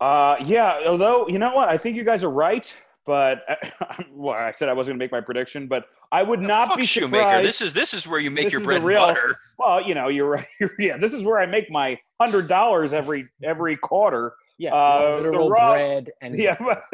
[0.00, 0.80] Uh, yeah.
[0.86, 2.74] Although you know what, I think you guys are right.
[3.06, 3.42] But
[4.10, 6.78] well, I said I wasn't going to make my prediction, but I would not Fuck
[6.78, 7.42] be Shoemaker.
[7.42, 9.36] This is this is where you make This your is the bread and butter.
[9.58, 10.46] Well, you know, you're right.
[10.78, 14.34] yeah, this is where I make my hundred dollars every every quarter.
[14.58, 16.84] Yeah, Uh, the Raw- bread and Yeah, but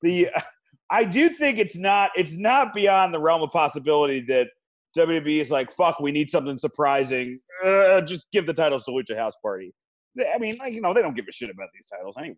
[0.00, 0.28] the
[0.90, 4.48] I do think it's not it's not beyond the realm of possibility that
[4.96, 7.38] WWE is like, fuck, we need something surprising.
[7.64, 9.74] Uh, just give the titles to Lucha House Party.
[10.32, 12.36] I mean, like, you know, they don't give a shit about these titles anyway.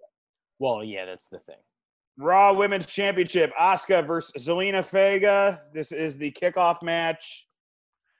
[0.58, 1.56] Well, yeah, that's the thing.
[2.18, 5.60] Raw Women's Championship, Asuka versus Zelina Vega.
[5.74, 7.46] This is the kickoff match.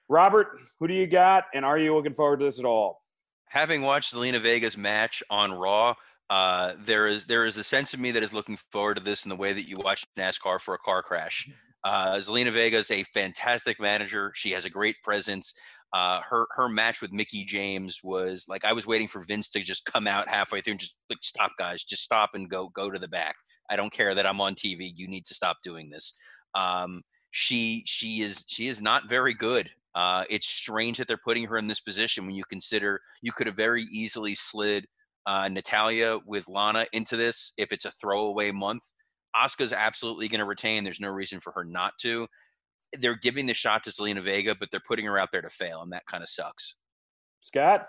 [0.08, 0.48] Robert,
[0.78, 1.44] who do you got?
[1.54, 3.00] And are you looking forward to this at all?
[3.48, 5.94] Having watched Zelina Vega's match on Raw,
[6.28, 9.24] uh, there is there is a sense of me that is looking forward to this
[9.24, 11.48] in the way that you watch NASCAR for a car crash.
[11.84, 14.32] Uh, Zelina Vega is a fantastic manager.
[14.34, 15.54] She has a great presence.
[15.92, 19.60] Uh, her her match with Mickie James was like I was waiting for Vince to
[19.60, 22.90] just come out halfway through and just like stop, guys, just stop and go go
[22.90, 23.36] to the back.
[23.70, 24.92] I don't care that I'm on TV.
[24.94, 26.14] You need to stop doing this.
[26.54, 29.70] Um, she she is she is not very good.
[29.94, 33.46] Uh, it's strange that they're putting her in this position when you consider you could
[33.46, 34.86] have very easily slid
[35.26, 38.82] uh, Natalya with Lana into this if it's a throwaway month.
[39.34, 40.84] Asuka's absolutely going to retain.
[40.84, 42.26] There's no reason for her not to.
[42.98, 45.82] They're giving the shot to Zelina Vega, but they're putting her out there to fail,
[45.82, 46.76] and that kind of sucks.
[47.40, 47.88] Scott?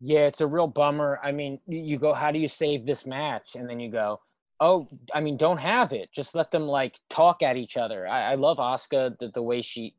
[0.00, 1.18] Yeah, it's a real bummer.
[1.24, 3.56] I mean, you go, how do you save this match?
[3.56, 4.20] And then you go,
[4.60, 6.10] oh, I mean, don't have it.
[6.12, 8.06] Just let them like talk at each other.
[8.06, 9.94] I, I love Asuka the, the way she,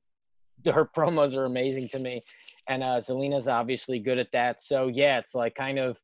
[0.65, 2.21] her promos are amazing to me,
[2.67, 4.61] and uh, Zelina's obviously good at that.
[4.61, 5.99] So yeah, it's like kind of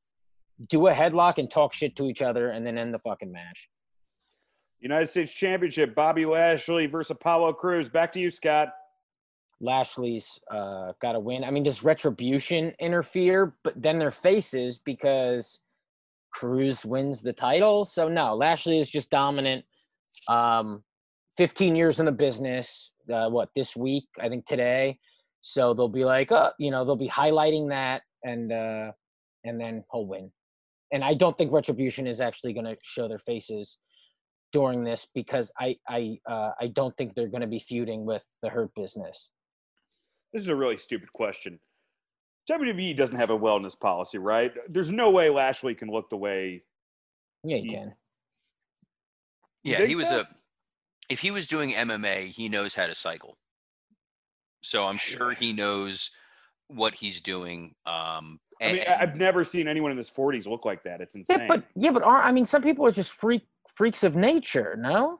[0.67, 3.69] do a headlock and talk shit to each other, and then end the fucking match.
[4.79, 7.87] United States Championship, Bobby Lashley versus Apollo Crews.
[7.87, 8.69] Back to you, Scott.
[9.61, 11.45] Lashley's uh, got to win.
[11.45, 13.55] I mean, does Retribution interfere?
[13.63, 15.61] But then they're faces because
[16.33, 17.85] Crews wins the title.
[17.85, 19.63] So no, Lashley is just dominant.
[20.27, 20.83] Um,
[21.37, 22.91] 15 years in the business.
[23.11, 24.05] Uh, what this week?
[24.19, 24.99] I think today.
[25.41, 28.91] So they'll be like, uh, you know, they'll be highlighting that, and uh,
[29.43, 30.31] and then he'll win.
[30.93, 33.79] And I don't think Retribution is actually going to show their faces
[34.53, 38.23] during this because I I uh, I don't think they're going to be feuding with
[38.41, 39.31] the Hurt Business.
[40.31, 41.59] This is a really stupid question.
[42.49, 44.51] WWE doesn't have a wellness policy, right?
[44.67, 46.63] There's no way Lashley can look the way.
[47.43, 47.93] Yeah, he, Ye- can.
[49.63, 50.21] Yeah, he was so?
[50.21, 50.27] a.
[51.09, 53.37] If he was doing MMA, he knows how to cycle.
[54.61, 56.11] So I'm sure he knows
[56.67, 57.75] what he's doing.
[57.85, 61.01] Um, I and, mean, I- I've never seen anyone in his 40s look like that.
[61.01, 61.41] It's insane.
[61.41, 63.43] Yeah, but yeah, but are, I mean, some people are just freak
[63.75, 64.75] freaks of nature.
[64.79, 65.19] No.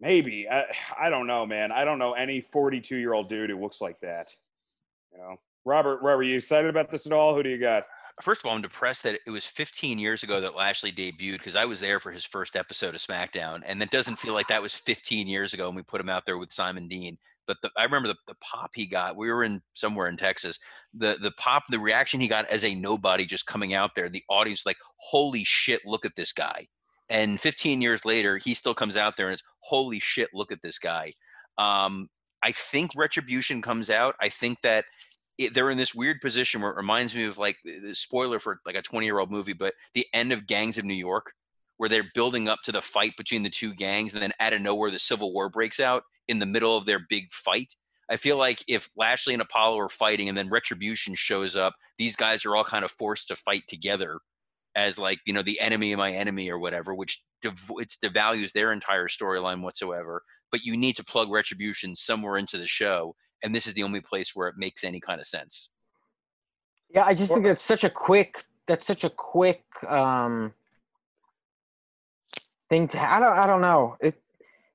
[0.00, 0.64] Maybe I,
[0.98, 1.72] I don't know, man.
[1.72, 4.34] I don't know any 42 year old dude who looks like that.
[5.12, 7.34] You know, Robert, Robert, you excited about this at all?
[7.34, 7.84] Who do you got?
[8.22, 11.54] First of all, I'm depressed that it was 15 years ago that Lashley debuted because
[11.56, 14.62] I was there for his first episode of SmackDown, and it doesn't feel like that
[14.62, 15.68] was 15 years ago.
[15.68, 17.18] And we put him out there with Simon Dean.
[17.48, 19.16] But the, I remember the, the pop he got.
[19.16, 20.60] We were in somewhere in Texas.
[20.94, 24.08] The the pop, the reaction he got as a nobody just coming out there.
[24.08, 26.68] The audience like, holy shit, look at this guy.
[27.08, 30.62] And 15 years later, he still comes out there and it's holy shit, look at
[30.62, 31.14] this guy.
[31.56, 32.08] Um,
[32.42, 34.14] I think Retribution comes out.
[34.20, 34.84] I think that
[35.38, 38.60] it, they're in this weird position where it reminds me of like the spoiler for
[38.66, 41.32] like a 20 year old movie, but the end of Gangs of New York,
[41.78, 44.60] where they're building up to the fight between the two gangs, and then out of
[44.60, 47.74] nowhere the civil war breaks out in the middle of their big fight.
[48.10, 52.16] I feel like if Lashley and Apollo are fighting, and then Retribution shows up, these
[52.16, 54.18] guys are all kind of forced to fight together
[54.74, 58.52] as like you know the enemy of my enemy or whatever, which dev- it's devalues
[58.52, 60.22] their entire storyline whatsoever.
[60.50, 64.00] But you need to plug Retribution somewhere into the show, and this is the only
[64.00, 65.70] place where it makes any kind of sense.
[66.90, 68.44] Yeah, I just think that's such a quick.
[68.66, 70.52] That's such a quick um
[72.68, 72.88] thing.
[72.98, 73.32] I don't.
[73.38, 73.96] I don't know.
[74.00, 74.20] It.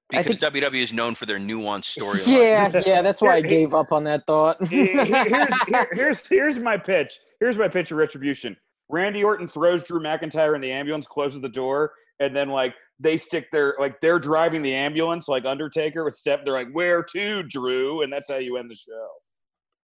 [0.09, 2.27] Because think- WWE is known for their nuanced storyline.
[2.27, 3.01] Yeah, yeah.
[3.01, 4.63] That's why I gave up on that thought.
[4.67, 7.19] Here's, here- here's here's my pitch.
[7.39, 8.55] Here's my pitch of retribution.
[8.89, 13.17] Randy Orton throws Drew McIntyre in the ambulance, closes the door, and then like they
[13.17, 16.41] stick their like they're driving the ambulance like Undertaker with Steph.
[16.45, 19.07] They're like, "Where to, Drew?" And that's how you end the show.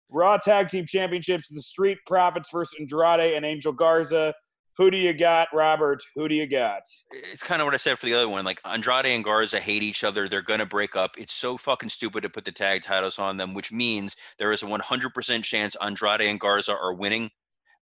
[0.09, 4.35] Raw Tag Team Championships: The Street Profits versus Andrade and Angel Garza.
[4.79, 6.03] Who do you got, Robert?
[6.15, 6.83] Who do you got?
[7.13, 8.45] it's kind of what I said for the other one.
[8.45, 10.29] Like Andrade and Garza hate each other.
[10.29, 11.13] They're gonna break up.
[11.19, 14.63] It's so fucking stupid to put the tag titles on them, which means there is
[14.63, 17.31] a 100% chance Andrade and Garza are winning.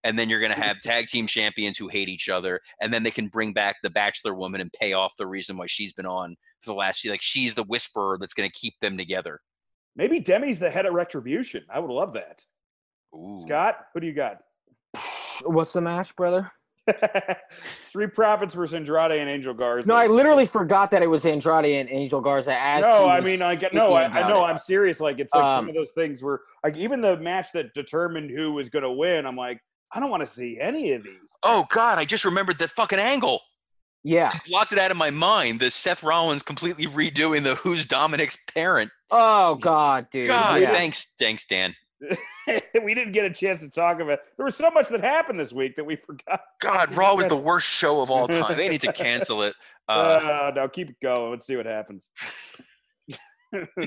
[0.03, 3.11] And then you're gonna have tag team champions who hate each other, and then they
[3.11, 6.37] can bring back the Bachelor woman and pay off the reason why she's been on
[6.61, 7.13] for the last year.
[7.13, 9.41] Like she's the whisperer that's gonna keep them together.
[9.95, 11.65] Maybe Demi's the head of Retribution.
[11.73, 12.43] I would love that.
[13.15, 13.37] Ooh.
[13.43, 14.39] Scott, who do you got?
[15.45, 16.51] What's the match, brother?
[17.83, 19.89] Street Profits versus Andrade and Angel Garza.
[19.89, 22.55] No, I literally forgot that it was Andrade and Angel Garza.
[22.59, 24.45] As no, I mean, like, speaking no, I, I know.
[24.45, 24.49] it.
[24.49, 25.01] I'm serious.
[25.01, 28.31] Like, it's like some Um, of those things where, like, even the match that determined
[28.31, 29.61] who was going to win, I'm like,
[29.93, 31.15] I don't want to see any of these.
[31.43, 33.41] Oh God, I just remembered the fucking angle.
[34.05, 34.31] Yeah.
[34.33, 35.61] I blocked it out of my mind.
[35.61, 38.91] The Seth Rollins completely redoing the Who's Dominik's parent.
[39.11, 40.29] Oh God, dude.
[40.29, 40.71] God, Yeah.
[40.71, 41.75] thanks, thanks, Dan.
[42.85, 44.13] we didn't get a chance to talk about.
[44.15, 44.21] It.
[44.37, 46.41] There was so much that happened this week that we forgot.
[46.61, 48.57] God, Raw was the worst show of all time.
[48.57, 49.55] They need to cancel it.
[49.89, 51.33] Uh, Uh, no, keep it going.
[51.33, 52.11] Let's see what happens.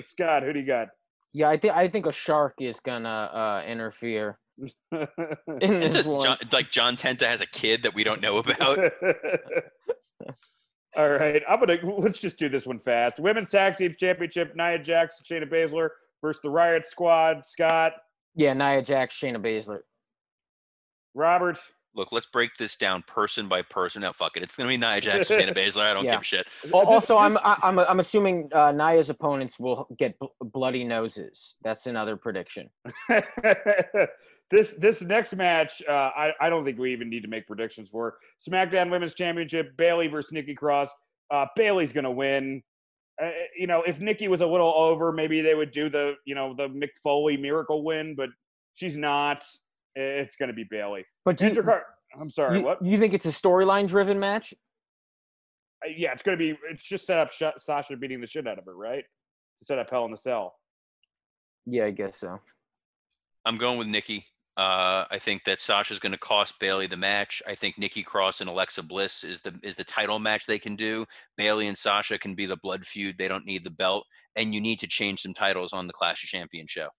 [0.01, 0.89] Scott, who do you got?
[1.31, 5.07] Yeah, I think I think a shark is gonna uh, interfere in
[5.61, 6.23] it's this a- one.
[6.23, 8.77] John, like John Tenta has a kid that we don't know about.
[10.95, 13.17] All right, I'm gonna let's just do this one fast.
[13.19, 15.89] Women's Tag Team Championship: Nia Jax, Shayna Baszler
[16.23, 17.45] versus the Riot Squad.
[17.45, 17.91] Scott,
[18.33, 19.79] Yeah, Nia Jax, Shayna Baszler.
[21.13, 21.59] Robert.
[21.95, 24.01] Look, let's break this down person by person.
[24.01, 24.41] No, fuck it.
[24.41, 25.83] It's gonna be Nia Jax, Shayna Baszler.
[25.83, 26.13] I don't Yeah.
[26.13, 26.47] give a shit.
[26.73, 31.53] Also, I'm I- I'm I'm assuming uh, Nia's opponents will get bl- bloody noses.
[31.63, 32.71] That's another prediction.
[34.49, 37.89] this this next match, uh, I I don't think we even need to make predictions
[37.89, 40.89] for SmackDown Women's Championship: Bayley versus Nikki Cross.
[41.29, 42.63] Uh, Bayley's gonna win.
[43.21, 46.33] Uh, you know, if Nikki was a little over, maybe they would do the you
[46.35, 48.29] know the Mick Foley miracle win, but
[48.75, 49.45] she's not.
[49.95, 51.05] It's gonna be Bayley.
[51.23, 51.85] But do you, Car-
[52.19, 52.59] I'm sorry.
[52.59, 52.83] you, what?
[52.83, 54.53] you think it's a storyline driven match?
[55.85, 56.57] Uh, Yeah, it's gonna be.
[56.71, 59.03] It's just set up Sh- Sasha beating the shit out of her, right?
[59.59, 60.55] To set up Hell in the Cell.
[61.67, 62.39] Yeah, I guess so.
[63.45, 64.25] I'm going with Nikki.
[64.55, 67.41] Uh, I think that Sasha's going to cost Bayley the match.
[67.47, 70.75] I think Nikki Cross and Alexa Bliss is the is the title match they can
[70.75, 71.05] do.
[71.37, 73.17] Bayley and Sasha can be the blood feud.
[73.17, 76.23] They don't need the belt, and you need to change some titles on the Clash
[76.23, 76.89] of Champions show.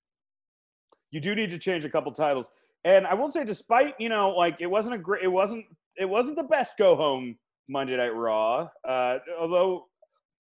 [1.15, 2.51] you do need to change a couple titles.
[2.85, 5.65] And I will say, despite you know, like it wasn't a great, it wasn't,
[5.97, 7.39] it wasn't the best go home
[7.69, 8.69] Monday Night Raw.
[8.87, 9.87] Uh, although,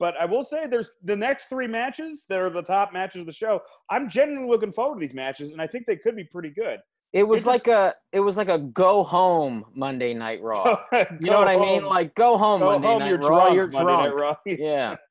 [0.00, 3.26] but I will say, there's the next three matches that are the top matches of
[3.26, 3.60] the show.
[3.88, 6.80] I'm genuinely looking forward to these matches, and I think they could be pretty good.
[7.14, 10.64] It was like a it was like a go home Monday Night Raw.
[11.20, 11.82] You know what I mean?
[11.82, 11.88] home.
[11.88, 13.28] Like go home Go Monday home, Night you're Raw.
[13.28, 13.54] drunk.
[13.54, 14.38] You're Monday drunk.
[14.46, 14.96] Yeah.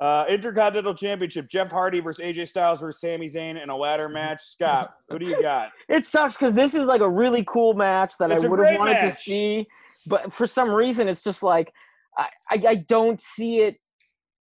[0.00, 4.40] Uh, Intercontinental Championship: Jeff Hardy versus AJ Styles versus Sami Zayn in a ladder match.
[4.42, 5.72] Scott, who do you got?
[5.90, 8.78] It sucks because this is like a really cool match that It's I would have
[8.78, 9.66] wanted to see,
[10.06, 11.70] but for some reason it's just like
[12.16, 13.76] I, I, I don't see it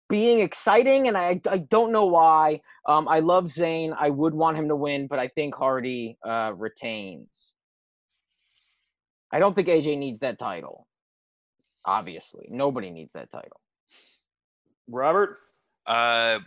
[0.09, 2.61] being exciting, and I I don't know why.
[2.87, 3.95] Um, I love Zayn.
[3.99, 7.53] I would want him to win, but I think Hardy uh, retains.
[9.31, 10.87] I don't think AJ needs that title.
[11.85, 13.61] Obviously, nobody needs that title.
[14.89, 15.37] Robert?
[15.87, 16.41] Uh,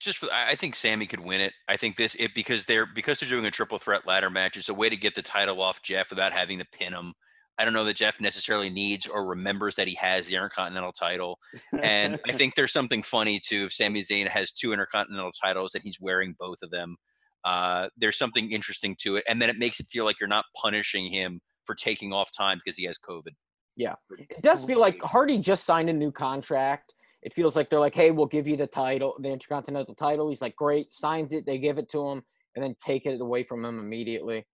[0.00, 1.52] just for, I I think Sami could win it.
[1.68, 4.56] I think this it because they're because they're doing a triple threat ladder match.
[4.56, 7.14] It's a way to get the title off Jeff without having to pin him.
[7.62, 11.38] I don't know that Jeff necessarily needs or remembers that he has the Intercontinental title.
[11.80, 15.84] And I think there's something funny too if Sami Zayn has two Intercontinental titles and
[15.84, 16.96] he's wearing both of them.
[17.44, 20.44] Uh, there's something interesting to it, and then it makes it feel like you're not
[20.60, 23.30] punishing him for taking off time because he has COVID.
[23.76, 26.92] Yeah, it does feel like Hardy just signed a new contract.
[27.22, 30.42] It feels like they're like, "Hey, we'll give you the title, the Intercontinental title." He's
[30.42, 31.46] like, "Great," signs it.
[31.46, 32.22] They give it to him,
[32.54, 34.46] and then take it away from him immediately.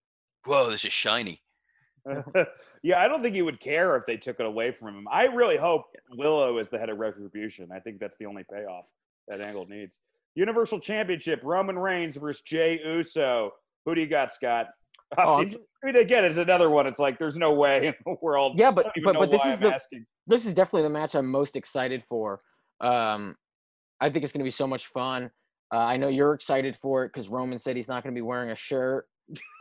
[0.45, 1.43] Whoa, this is shiny.
[2.83, 5.07] yeah, I don't think he would care if they took it away from him.
[5.11, 7.69] I really hope Willow is the head of Retribution.
[7.71, 8.85] I think that's the only payoff
[9.27, 9.99] that angle needs.
[10.35, 13.51] Universal Championship: Roman Reigns versus Jey Uso.
[13.85, 14.67] Who do you got, Scott?
[15.17, 15.45] Oh, I
[15.83, 16.85] mean, again, it's another one.
[16.85, 18.59] It's like there's no way in the world.
[18.59, 20.05] Yeah, but but but this is I'm the asking.
[20.27, 22.41] this is definitely the match I'm most excited for.
[22.79, 23.35] Um,
[23.99, 25.31] I think it's going to be so much fun.
[25.73, 28.21] Uh, I know you're excited for it because Roman said he's not going to be
[28.21, 29.07] wearing a shirt,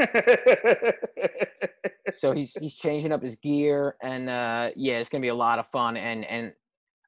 [2.10, 5.34] so he's he's changing up his gear, and uh, yeah, it's going to be a
[5.34, 5.96] lot of fun.
[5.96, 6.52] And and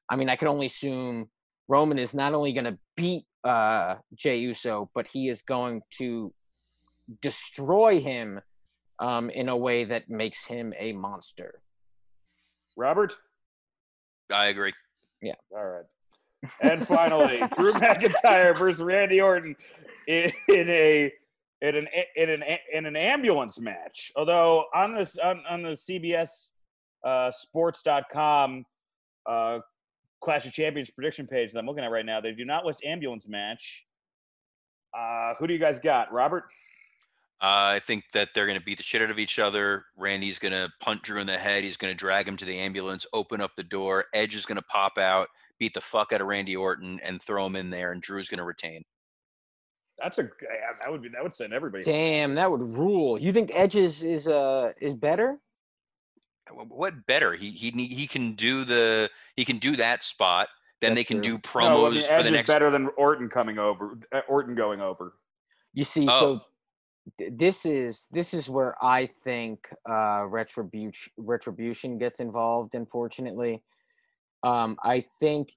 [0.09, 1.29] I mean, I can only assume
[1.67, 6.33] Roman is not only going to beat uh, Jey Uso, but he is going to
[7.21, 8.41] destroy him
[8.99, 11.61] um, in a way that makes him a monster.
[12.77, 13.15] Robert.
[14.31, 14.73] I agree.
[15.21, 15.35] Yeah.
[15.51, 15.85] All right.
[16.61, 19.55] And finally, Drew McIntyre versus Randy Orton
[20.07, 21.13] in, in a
[21.61, 22.43] in an in an
[22.73, 24.11] in an ambulance match.
[24.15, 26.51] Although on this on, on the CBS
[27.03, 28.65] uh, Sports.com
[29.25, 29.59] uh,
[30.21, 32.83] Clash of Champions prediction page that I'm looking at right now, they do not list
[32.85, 33.83] ambulance match.
[34.97, 36.43] Uh, who do you guys got, Robert?
[37.41, 39.85] Uh, I think that they're going to beat the shit out of each other.
[39.97, 41.63] Randy's going to punt Drew in the head.
[41.63, 44.05] He's going to drag him to the ambulance, open up the door.
[44.13, 47.47] Edge is going to pop out, beat the fuck out of Randy Orton, and throw
[47.47, 47.93] him in there.
[47.93, 48.83] And Drew's going to retain.
[50.01, 51.83] That's a yeah, that would be that would send everybody.
[51.83, 53.19] Damn, that would rule.
[53.19, 55.39] You think Edges is is uh is better?
[56.51, 57.33] What better?
[57.33, 60.49] He he he can do the he can do that spot.
[60.81, 61.37] Then That's they can true.
[61.37, 62.49] do promos No, I mean, for Edge the is next.
[62.51, 63.99] better than Orton coming over.
[64.11, 65.13] Uh, Orton going over.
[65.73, 66.19] You see, Oh.
[66.19, 66.41] so
[67.19, 72.73] th- this is this is where I think uh retribution retribution gets involved.
[72.73, 73.61] Unfortunately,
[74.43, 75.53] um, I think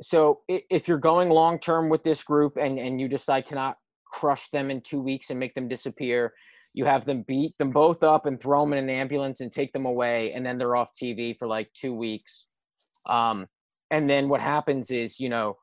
[0.00, 0.40] so.
[0.48, 3.76] If you're going long term with this group and and you decide to not
[4.06, 6.32] crush them in two weeks and make them disappear,
[6.72, 9.72] you have them beat them both up and throw them in an ambulance and take
[9.72, 12.48] them away, and then they're off TV for like two weeks.
[13.06, 13.46] Um,
[13.90, 15.56] and then what happens is, you know,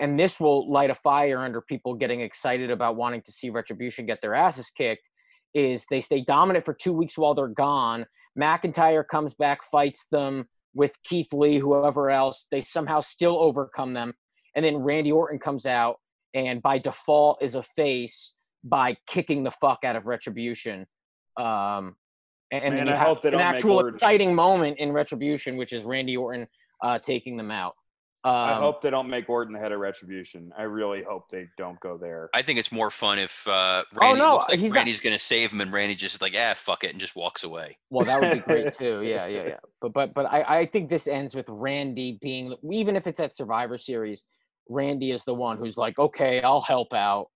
[0.00, 4.06] and this will light a fire under people getting excited about wanting to see retribution
[4.06, 5.08] get their asses kicked
[5.54, 8.06] is they stay dominant for two weeks while they're gone
[8.38, 14.12] mcintyre comes back fights them with keith lee whoever else they somehow still overcome them.
[14.54, 15.96] And then randy orton comes out
[16.34, 20.86] and by default is a face by kicking the fuck out of retribution.
[21.38, 21.96] Um
[22.50, 26.16] and, and then you I hope an actual exciting moment in retribution which is randy
[26.16, 26.46] orton
[26.82, 27.74] uh taking them out
[28.24, 30.52] um, I hope they don't make Orton the head of Retribution.
[30.56, 32.30] I really hope they don't go there.
[32.32, 35.00] I think it's more fun if uh, Randy Oh, no, looks like he's not- Randy's
[35.00, 37.42] going to save him, and Randy just is like, ah, fuck it, and just walks
[37.42, 37.78] away.
[37.90, 39.02] Well, that would be great too.
[39.02, 39.56] Yeah, yeah, yeah.
[39.80, 43.34] But but but I, I think this ends with Randy being even if it's at
[43.34, 44.22] Survivor Series,
[44.68, 47.26] Randy is the one who's like, okay, I'll help out,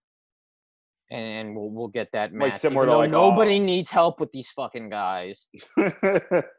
[1.10, 2.54] and we'll we'll get that match.
[2.58, 5.48] similar to, like, nobody all- needs help with these fucking guys.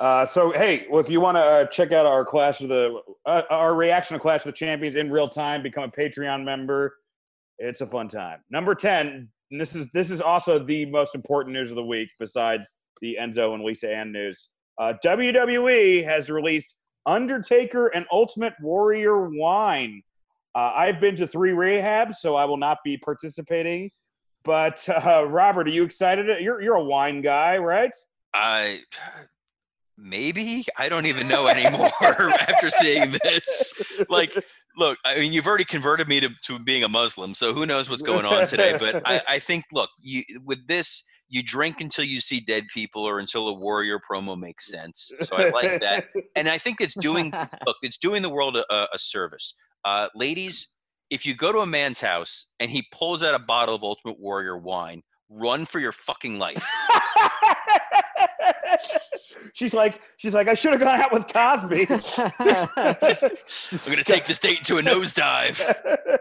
[0.00, 3.00] uh, so hey, well, if you want to uh, check out our Clash of the
[3.26, 6.96] uh, our reaction to Clash of the Champions in real time, become a Patreon member.
[7.58, 8.40] It's a fun time.
[8.50, 9.28] Number ten.
[9.50, 13.16] And this is this is also the most important news of the week, besides the
[13.20, 14.48] Enzo and Lisa Ann news.
[14.78, 16.74] Uh, WWE has released
[17.06, 20.02] Undertaker and Ultimate Warrior wine.
[20.56, 23.90] Uh, I've been to three rehabs, so I will not be participating.
[24.44, 26.26] But uh, Robert, are you excited?
[26.42, 27.94] You're you're a wine guy, right?
[28.34, 28.80] I
[29.96, 33.72] maybe I don't even know anymore after seeing this.
[34.08, 34.34] Like,
[34.76, 37.88] look, I mean, you've already converted me to, to being a Muslim, so who knows
[37.90, 38.76] what's going on today?
[38.78, 43.02] But I, I think, look, you with this, you drink until you see dead people
[43.04, 45.10] or until a warrior promo makes sense.
[45.20, 47.32] So I like that, and I think it's doing
[47.66, 49.54] look, it's doing the world a, a- a service.
[49.84, 50.68] Uh, ladies,
[51.10, 54.18] if you go to a man's house and he pulls out a bottle of Ultimate
[54.18, 56.64] Warrior wine, run for your fucking life.
[59.54, 61.86] She's like, she's like, I should have gone out with Cosby.
[62.18, 65.58] I'm gonna take this date to a nosedive.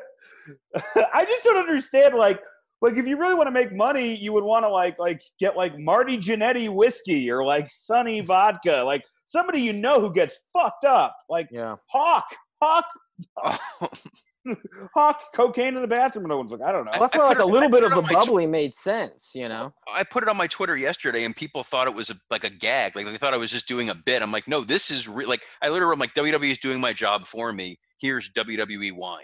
[1.13, 2.15] I just don't understand.
[2.15, 2.39] Like,
[2.81, 5.57] like if you really want to make money, you would want to like, like get
[5.57, 10.85] like Marty Jannetty whiskey or like Sunny vodka, like somebody you know who gets fucked
[10.85, 11.75] up, like Yeah.
[11.89, 12.25] Hawk,
[12.61, 12.85] Hawk,
[13.43, 13.57] Oh,
[14.93, 16.27] Hawk, cocaine in the bathroom.
[16.27, 16.91] No one's like, I don't know.
[16.93, 18.13] I- That's I why like put a little bit of it the on my tw-
[18.13, 19.73] bubbly made sense, you know.
[19.91, 22.49] I put it on my Twitter yesterday, and people thought it was a, like a
[22.49, 22.95] gag.
[22.95, 24.21] Like they thought I was just doing a bit.
[24.21, 25.29] I'm like, no, this is real.
[25.29, 27.79] Like I literally, I'm like, WWE is doing my job for me.
[27.99, 29.23] Here's WWE wine.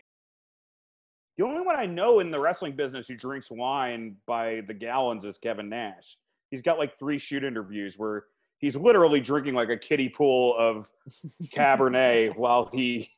[1.38, 5.24] The only one I know in the wrestling business who drinks wine by the gallons
[5.26, 6.17] is Kevin Nash.
[6.51, 8.26] He's got like three shoot interviews where
[8.57, 10.89] he's literally drinking like a kiddie pool of
[11.53, 13.09] Cabernet while he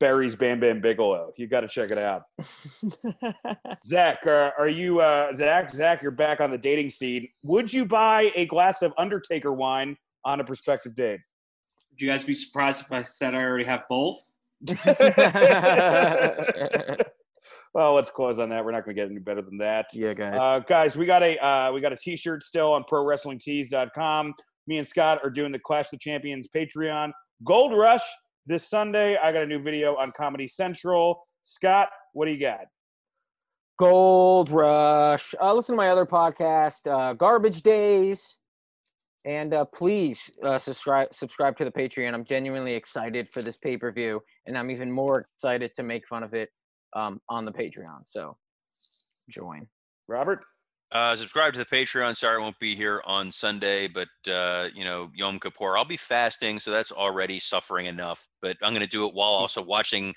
[0.00, 1.32] buries Bam Bam Bigelow.
[1.36, 2.22] You got to check it out.
[3.86, 5.70] Zach, uh, are you uh, Zach?
[5.70, 7.28] Zach, you're back on the dating scene.
[7.44, 11.20] Would you buy a glass of Undertaker wine on a prospective date?
[11.90, 14.18] Would you guys be surprised if I said I already have both?
[17.74, 18.64] well, let's close on that.
[18.64, 19.86] We're not going to get any better than that.
[19.92, 20.38] yeah, guys.
[20.40, 24.34] Uh, guys, we got a uh, we got a T-shirt still on ProWrestlingTees.com.
[24.66, 27.12] Me and Scott are doing the Clash of the Champions Patreon
[27.44, 28.02] Gold Rush
[28.50, 29.16] this Sunday.
[29.16, 31.24] I got a new video on Comedy Central.
[31.40, 32.66] Scott, what do you got?
[33.78, 35.34] Gold Rush.
[35.40, 38.38] Uh, listen to my other podcast, uh, Garbage Days,
[39.24, 42.12] and uh, please uh, subscribe subscribe to the Patreon.
[42.12, 46.06] I'm genuinely excited for this pay per view, and I'm even more excited to make
[46.08, 46.50] fun of it
[46.94, 48.00] um, on the Patreon.
[48.04, 48.36] So
[49.30, 49.66] join.
[50.08, 50.42] Robert?
[50.92, 52.16] Uh, subscribe to the Patreon.
[52.16, 55.96] Sorry, I won't be here on Sunday, but uh, you know, Yom Kippur, I'll be
[55.96, 58.26] fasting, so that's already suffering enough.
[58.42, 59.42] But I'm going to do it while Hmm.
[59.42, 60.14] also watching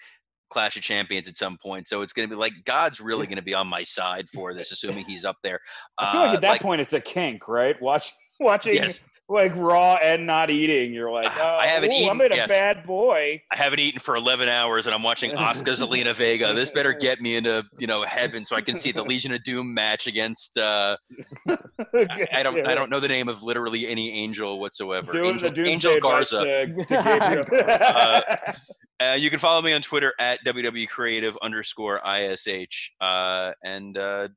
[0.50, 1.88] Clash of Champions at some point.
[1.88, 4.54] So it's going to be like God's really going to be on my side for
[4.54, 5.60] this, assuming he's up there.
[6.00, 7.80] I feel like Uh, at that point it's a kink, right?
[7.82, 9.00] Watch watching Yes.
[9.34, 10.94] Like raw and not eating.
[10.94, 12.48] You're like, oh, I haven't ooh, eaten- I'm in a yes.
[12.48, 13.42] bad boy.
[13.52, 16.54] I haven't eaten for 11 hours, and I'm watching Oscar Zelina Vega.
[16.54, 19.44] This better get me into you know heaven, so I can see the Legion of
[19.44, 20.58] Doom match against.
[20.58, 20.98] Uh,
[21.50, 25.12] I, I don't I don't know the name of literally any angel whatsoever.
[25.12, 26.44] Doing Angel, the Angel Garza.
[26.44, 28.56] to- to Gabriel.
[29.00, 32.92] Uh, you can follow me on Twitter at wwcreative underscore ISH.
[33.02, 34.30] Uh, and uh,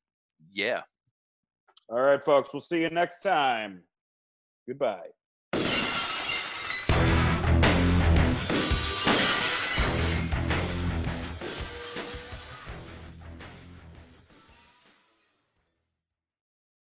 [0.53, 0.81] yeah.
[1.89, 2.53] All right, folks.
[2.53, 3.83] We'll see you next time.
[4.67, 5.16] Goodbye.